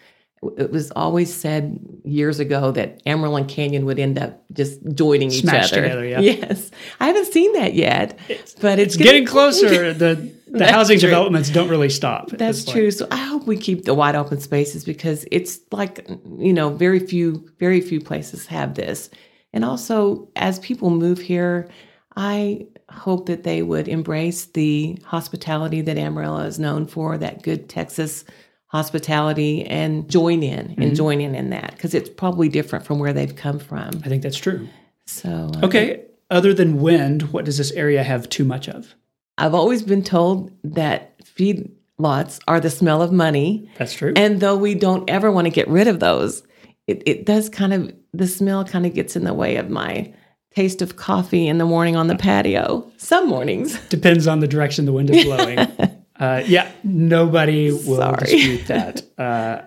[0.58, 5.32] It was always said years ago that Amarillo and Canyon would end up just joining
[5.32, 5.82] Smashed each other.
[5.84, 6.20] together, yeah.
[6.20, 6.70] Yes,
[7.00, 8.20] I haven't seen that yet,
[8.60, 9.94] but it's, It's getting closer.
[9.94, 11.10] the the That's housing true.
[11.10, 12.30] developments don't really stop.
[12.30, 12.89] That's true.
[12.91, 16.08] So I hope we keep the wide open spaces because it's like
[16.39, 19.10] you know very few very few places have this.
[19.51, 21.68] And also as people move here,
[22.16, 27.68] I hope that they would embrace the hospitality that Amarillo is known for, that good
[27.68, 28.24] Texas
[28.68, 30.82] hospitality and join in Mm-hmm.
[30.82, 33.89] and join in in that because it's probably different from where they've come from.
[34.04, 34.68] I think that's true.
[35.06, 36.01] So uh, Okay.
[36.32, 38.95] Other than wind, what does this area have too much of?
[39.38, 43.70] I've always been told that feedlots are the smell of money.
[43.78, 44.14] That's true.
[44.16, 46.44] And though we don't ever want to get rid of those,
[46.88, 50.14] it, it does kind of, the smell kind of gets in the way of my
[50.54, 52.92] taste of coffee in the morning on the patio.
[52.98, 53.80] Some mornings.
[53.90, 55.58] Depends on the direction the wind is blowing.
[56.20, 58.26] uh, yeah, nobody will Sorry.
[58.26, 59.02] dispute that.
[59.18, 59.62] Uh,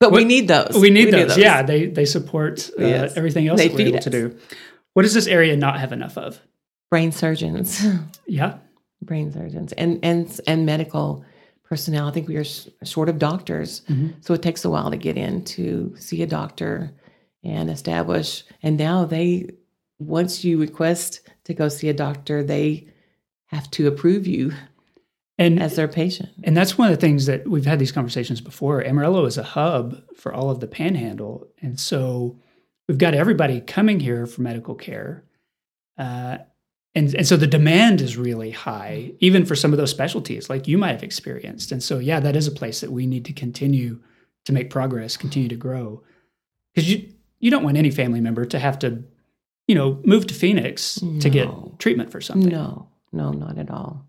[0.00, 0.76] But we need those.
[0.76, 1.38] we need those.
[1.38, 3.16] Yeah, they they support uh, Yes.
[3.16, 4.36] everything else They that we're able to do.
[4.94, 6.40] What does this area not have enough of?
[6.90, 7.80] Brain surgeons,
[8.26, 8.58] Yeah.
[9.02, 11.24] Brain surgeons, and, and, and medical
[11.64, 12.08] personnel.
[12.08, 13.82] I think we are s- short of doctors.
[13.88, 14.10] Mm-hmm.
[14.20, 16.92] So it takes a while to get in to see a doctor
[17.42, 18.44] and establish.
[18.62, 19.50] And now they,
[19.98, 22.88] once you request to go see a doctor, they
[23.46, 24.52] have to approve you
[25.38, 26.28] And as their patient.
[26.44, 28.84] And that's one of the things that we've had these conversations before.
[28.84, 31.48] Amarillo is a hub for all of the panhandle.
[31.60, 32.38] And so
[32.86, 35.24] we've got everybody coming here for medical care.
[35.98, 36.38] Uh,
[36.94, 40.68] and, and so the demand is really high, even for some of those specialties like
[40.68, 41.72] you might have experienced.
[41.72, 44.00] And so, yeah, that is a place that we need to continue
[44.44, 46.02] to make progress, continue to grow.
[46.74, 47.08] Because you,
[47.40, 49.04] you don't want any family member to have to,
[49.66, 52.50] you know, move to Phoenix to get treatment for something.
[52.50, 54.06] No, no, not at all.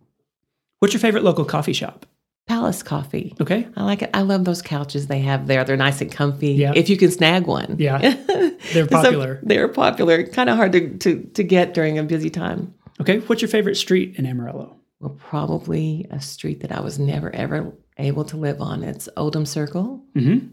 [0.80, 2.06] What's your favorite local coffee shop?
[2.48, 3.36] Palace Coffee.
[3.40, 3.68] Okay.
[3.76, 4.10] I like it.
[4.14, 5.64] I love those couches they have there.
[5.64, 6.52] They're nice and comfy.
[6.52, 6.74] Yeah.
[6.76, 7.78] If you can snag one.
[7.80, 8.00] Yeah.
[8.74, 9.40] They're popular.
[9.44, 10.26] they're popular.
[10.26, 12.74] Kind of hard to, to, to get during a busy time.
[13.02, 14.78] Okay, what's your favorite street in Amarillo?
[15.00, 18.84] Well, probably a street that I was never ever able to live on.
[18.84, 20.02] It's Oldham Circle.
[20.16, 20.48] Mm-hmm.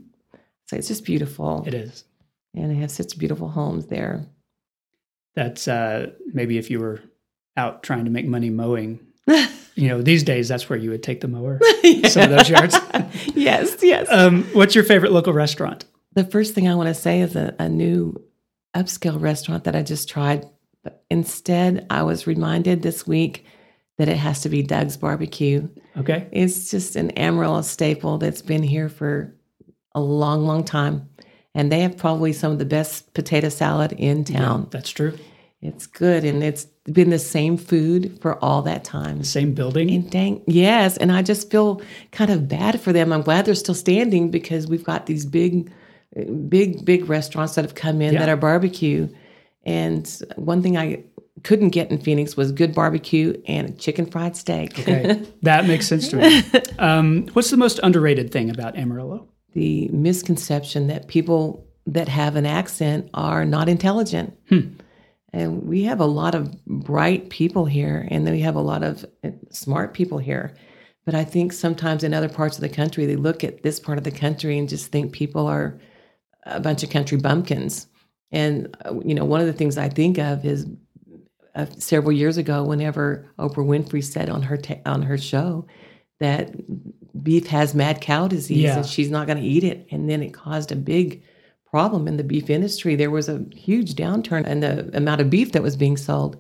[0.66, 1.62] So it's just beautiful.
[1.66, 2.04] It is.
[2.54, 4.26] And they have such beautiful homes there.
[5.36, 7.00] That's uh, maybe if you were
[7.56, 9.06] out trying to make money mowing.
[9.80, 11.58] You know, these days that's where you would take the mower.
[12.08, 12.76] Some of those yards.
[13.34, 14.06] yes, yes.
[14.10, 15.84] Um, what's your favorite local restaurant?
[16.12, 18.20] the first thing I want to say is a, a new
[18.74, 20.44] upscale restaurant that I just tried.
[20.82, 23.44] But instead, I was reminded this week
[23.98, 25.68] that it has to be Doug's Barbecue.
[25.96, 26.26] Okay.
[26.32, 29.34] It's just an Amarillo staple that's been here for
[29.94, 31.08] a long, long time.
[31.54, 34.68] and they have probably some of the best potato salad in town.
[34.70, 35.18] That's true.
[35.60, 39.22] It's good, and it's been the same food for all that time.
[39.24, 39.90] Same building.
[39.90, 41.82] And dang, yes, and I just feel
[42.12, 43.12] kind of bad for them.
[43.12, 45.70] I'm glad they're still standing because we've got these big,
[46.48, 48.20] big, big restaurants that have come in Yeah.
[48.20, 49.08] that are barbecue.
[49.64, 51.04] And one thing I
[51.42, 54.78] couldn't get in Phoenix was good barbecue and chicken fried steak.
[54.78, 56.42] Okay, that makes sense to me.
[56.78, 59.26] Um, what's the most underrated thing about Amarillo?
[59.52, 64.32] the misconception that people that have an accent are not intelligent.
[65.32, 68.82] And we have a lot of bright people here, and then we have a lot
[68.82, 70.54] of uh, smart people here.
[71.04, 73.98] But I think sometimes in other parts of the country, they look at this part
[73.98, 75.78] of the country and just think people are
[76.44, 77.86] a bunch of country bumpkins.
[78.32, 80.66] And, uh, you know, one of the things I think of is
[81.54, 85.66] uh, several years ago, whenever Oprah Winfrey said on her ta- on her show
[86.20, 86.54] that
[87.22, 88.76] beef has mad cow disease Yeah.
[88.78, 91.22] and she's not going to eat it, and then it caused a big
[91.70, 92.96] problem in the beef industry.
[92.96, 96.36] There was a huge downturn in the amount of beef that was being sold.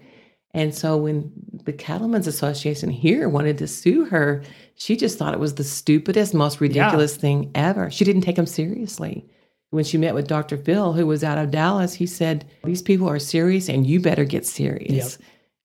[0.52, 1.30] And so when
[1.64, 4.42] the Cattlemen's Association here wanted to sue her,
[4.74, 7.90] she just thought it was the stupidest, most ridiculous thing ever.
[7.90, 9.24] She didn't take them seriously.
[9.70, 10.56] When she met with Dr.
[10.56, 14.24] Phil, who was out of Dallas, he said, "These people are serious, and you better
[14.24, 15.16] get serious,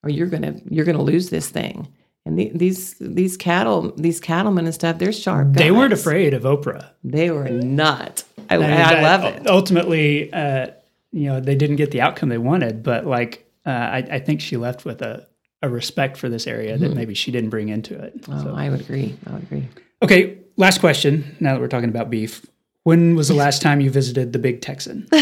[0.04, 1.88] or you're gonna you're gonna lose this thing."
[2.24, 5.54] And the, these these cattle these cattlemen and stuff, they're sharp.
[5.54, 6.90] They weren't afraid of Oprah.
[7.02, 8.22] They were not.
[8.50, 9.46] I, I, that- love it.
[9.48, 10.68] Ultimately, uh,
[11.12, 14.40] you know, they didn't get the outcome they wanted, but like, uh, I, I think
[14.40, 15.26] she left with a,
[15.62, 18.14] a respect for this area that maybe she didn't bring into it.
[18.28, 19.16] Oh, So- I would agree.
[19.26, 19.68] I would agree.
[20.02, 21.36] Okay, last question.
[21.40, 22.44] Now that we're talking about beef,
[22.82, 25.08] when was the last time you visited the Big Texan?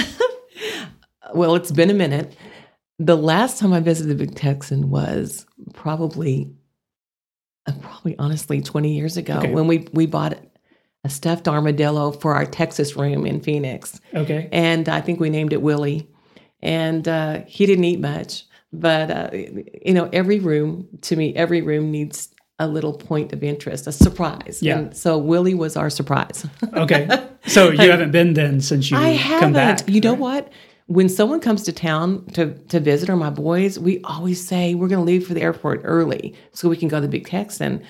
[1.35, 2.37] Well, it's been a minute.
[2.99, 6.53] The last time I visited the Big Texan was probably,
[7.67, 9.51] uh, probably honestly, twenty years ago Okay.
[9.53, 10.39] when we we bought
[11.05, 15.53] a stuffed armadillo for our Texas room in Phoenix, Okay, and I think we named
[15.53, 16.09] it Willie.
[16.63, 21.61] And uh, he didn't eat much, but uh, you know, every room to me, every
[21.61, 24.61] room needs a little point of interest, a surprise.
[24.63, 24.79] Yeah.
[24.79, 26.47] And so Willie was our surprise.
[26.75, 27.09] okay.
[27.47, 29.53] So you haven't been then since you I come haven't.
[29.53, 29.89] back.
[29.89, 30.21] You know right?
[30.21, 30.53] what?
[30.87, 34.89] When someone comes to town to, to visit, or my boys, we always say we're
[34.89, 37.83] going to leave for the airport early so we can go to the Big Texan.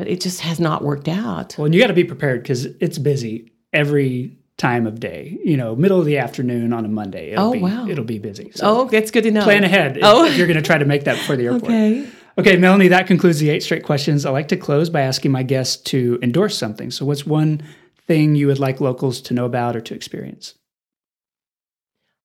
[0.00, 1.56] But it just has not worked out.
[1.58, 5.36] Well, and you got to be prepared because it's busy every time of day.
[5.44, 7.32] You know, middle of the afternoon on a Monday.
[7.32, 7.86] It'll Oh, be, wow.
[7.86, 8.50] It'll be busy.
[8.54, 9.42] So Oh, that's good to know.
[9.42, 10.24] plan ahead if, Oh.
[10.24, 11.64] if you're going to try to make that before the airport.
[11.64, 12.08] Okay.
[12.38, 14.24] Okay, Melanie, that concludes the eight straight questions.
[14.24, 16.90] I like to close by asking my guests to endorse something.
[16.90, 17.60] So, what's one
[18.06, 20.54] thing you would like locals to know about or to experience?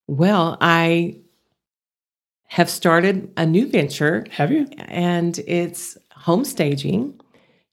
[0.07, 1.17] Well, I
[2.47, 4.65] have started a new venture Have you?
[4.77, 7.19] and it's home staging.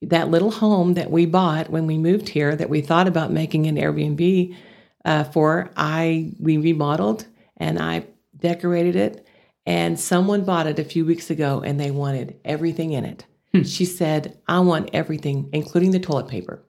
[0.02, 3.66] That little home that we bought when we moved here, that we thought about making
[3.66, 4.56] an Airbnb
[5.04, 7.26] uh, for, I we remodeled
[7.56, 9.26] and I decorated it.
[9.64, 13.24] And someone bought it a few weeks ago, and they wanted everything in it.
[13.64, 16.64] She said, "I want everything, including the toilet paper."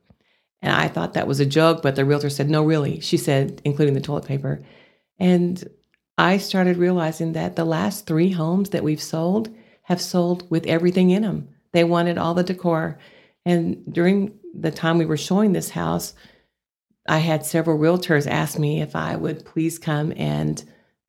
[0.61, 3.61] And I thought that was a joke, but the realtor said, "No, really." She said,
[3.65, 4.63] "Including the toilet paper."
[5.17, 5.67] And
[6.17, 9.49] I started realizing that the last three homes that we've sold
[9.83, 11.47] have sold with everything in them.
[11.71, 12.99] They wanted all the decor.
[13.45, 16.13] And during the time we were showing this house,
[17.07, 20.63] I had several realtors ask me if I would please come and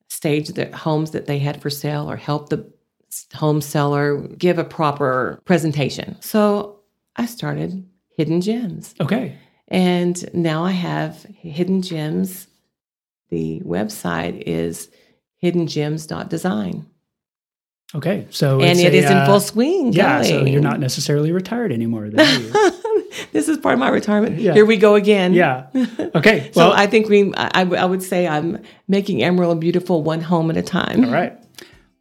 [0.09, 2.71] stage the homes that they had for sale or help the
[3.33, 6.17] home seller give a proper presentation.
[6.21, 6.81] So
[7.15, 8.93] I started Hidden Gems.
[8.99, 9.37] Okay.
[9.69, 12.47] And now I have Hidden Gems.
[13.29, 14.89] The website is
[15.41, 16.85] hiddengems.design.
[17.95, 18.27] Okay.
[18.29, 19.93] So, And it a, is in uh, full swing.
[19.93, 20.21] Yeah.
[20.21, 22.09] So, you're not necessarily retired anymore.
[23.31, 24.39] This is part of my retirement.
[24.39, 24.53] Yeah.
[24.53, 25.33] Here we go again.
[25.33, 25.67] yeah.
[26.15, 26.51] Okay.
[26.53, 30.49] So Well, I think we, I, I would say I'm making Amarillo beautiful one home
[30.49, 31.05] at a time.
[31.05, 31.37] All right.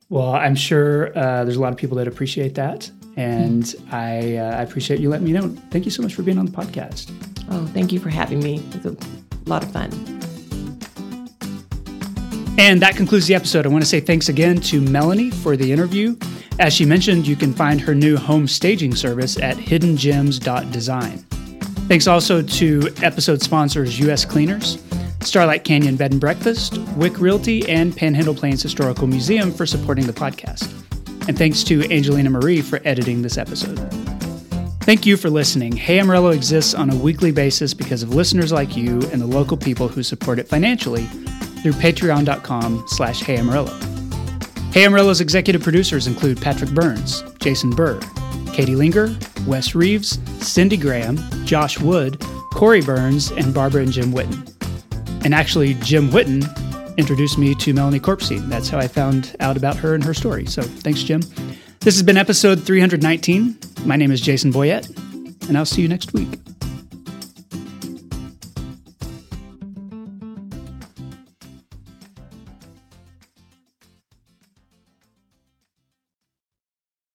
[0.09, 2.90] Well, I'm sure uh, there's a lot of people that appreciate that.
[3.16, 5.49] And I, uh, I appreciate you letting me know.
[5.70, 7.12] Thank you so much for being on the podcast.
[7.51, 8.62] Oh, thank you for having me.
[8.72, 8.97] It's a
[9.47, 9.90] lot of fun.
[12.57, 13.66] And that concludes the episode.
[13.66, 16.16] I want to say thanks again to Melanie for the interview.
[16.61, 21.18] As she mentioned, you can find her new home staging service at hiddengems.design.
[21.88, 24.82] Thanks also to episode sponsors US Cleaners,
[25.20, 30.12] Starlight Canyon Bed and Breakfast, Wieck Realty, and Panhandle Plains Historical Museum for supporting the
[30.12, 30.70] podcast.
[31.26, 33.78] And thanks to Angelina Marie for editing this episode.
[34.82, 35.72] Thank you for listening.
[35.72, 39.57] Hey Amarillo exists on a weekly basis because of listeners like you and the local
[39.57, 41.09] people who support it financially
[41.64, 43.72] through patreon.com slash Hey Amarillo.
[44.70, 47.98] Hey Amarillo's executive producers include Patrick Burns, Jason Burr,
[48.52, 52.20] Katie Linger, Wes Reeves, Cindy Graham, Josh Wood,
[52.52, 54.46] Corey Burns, and Barbara and Jim Witten.
[55.24, 56.44] And actually, Jim Witten
[56.98, 58.46] introduced me to Melanie Corpstein.
[58.50, 60.44] That's how I found out about her and her story.
[60.44, 61.22] So thanks, Jim.
[61.80, 63.56] This has been episode 319.
[63.86, 64.86] My name is Jason Boyett,
[65.48, 66.28] and I'll see you next week.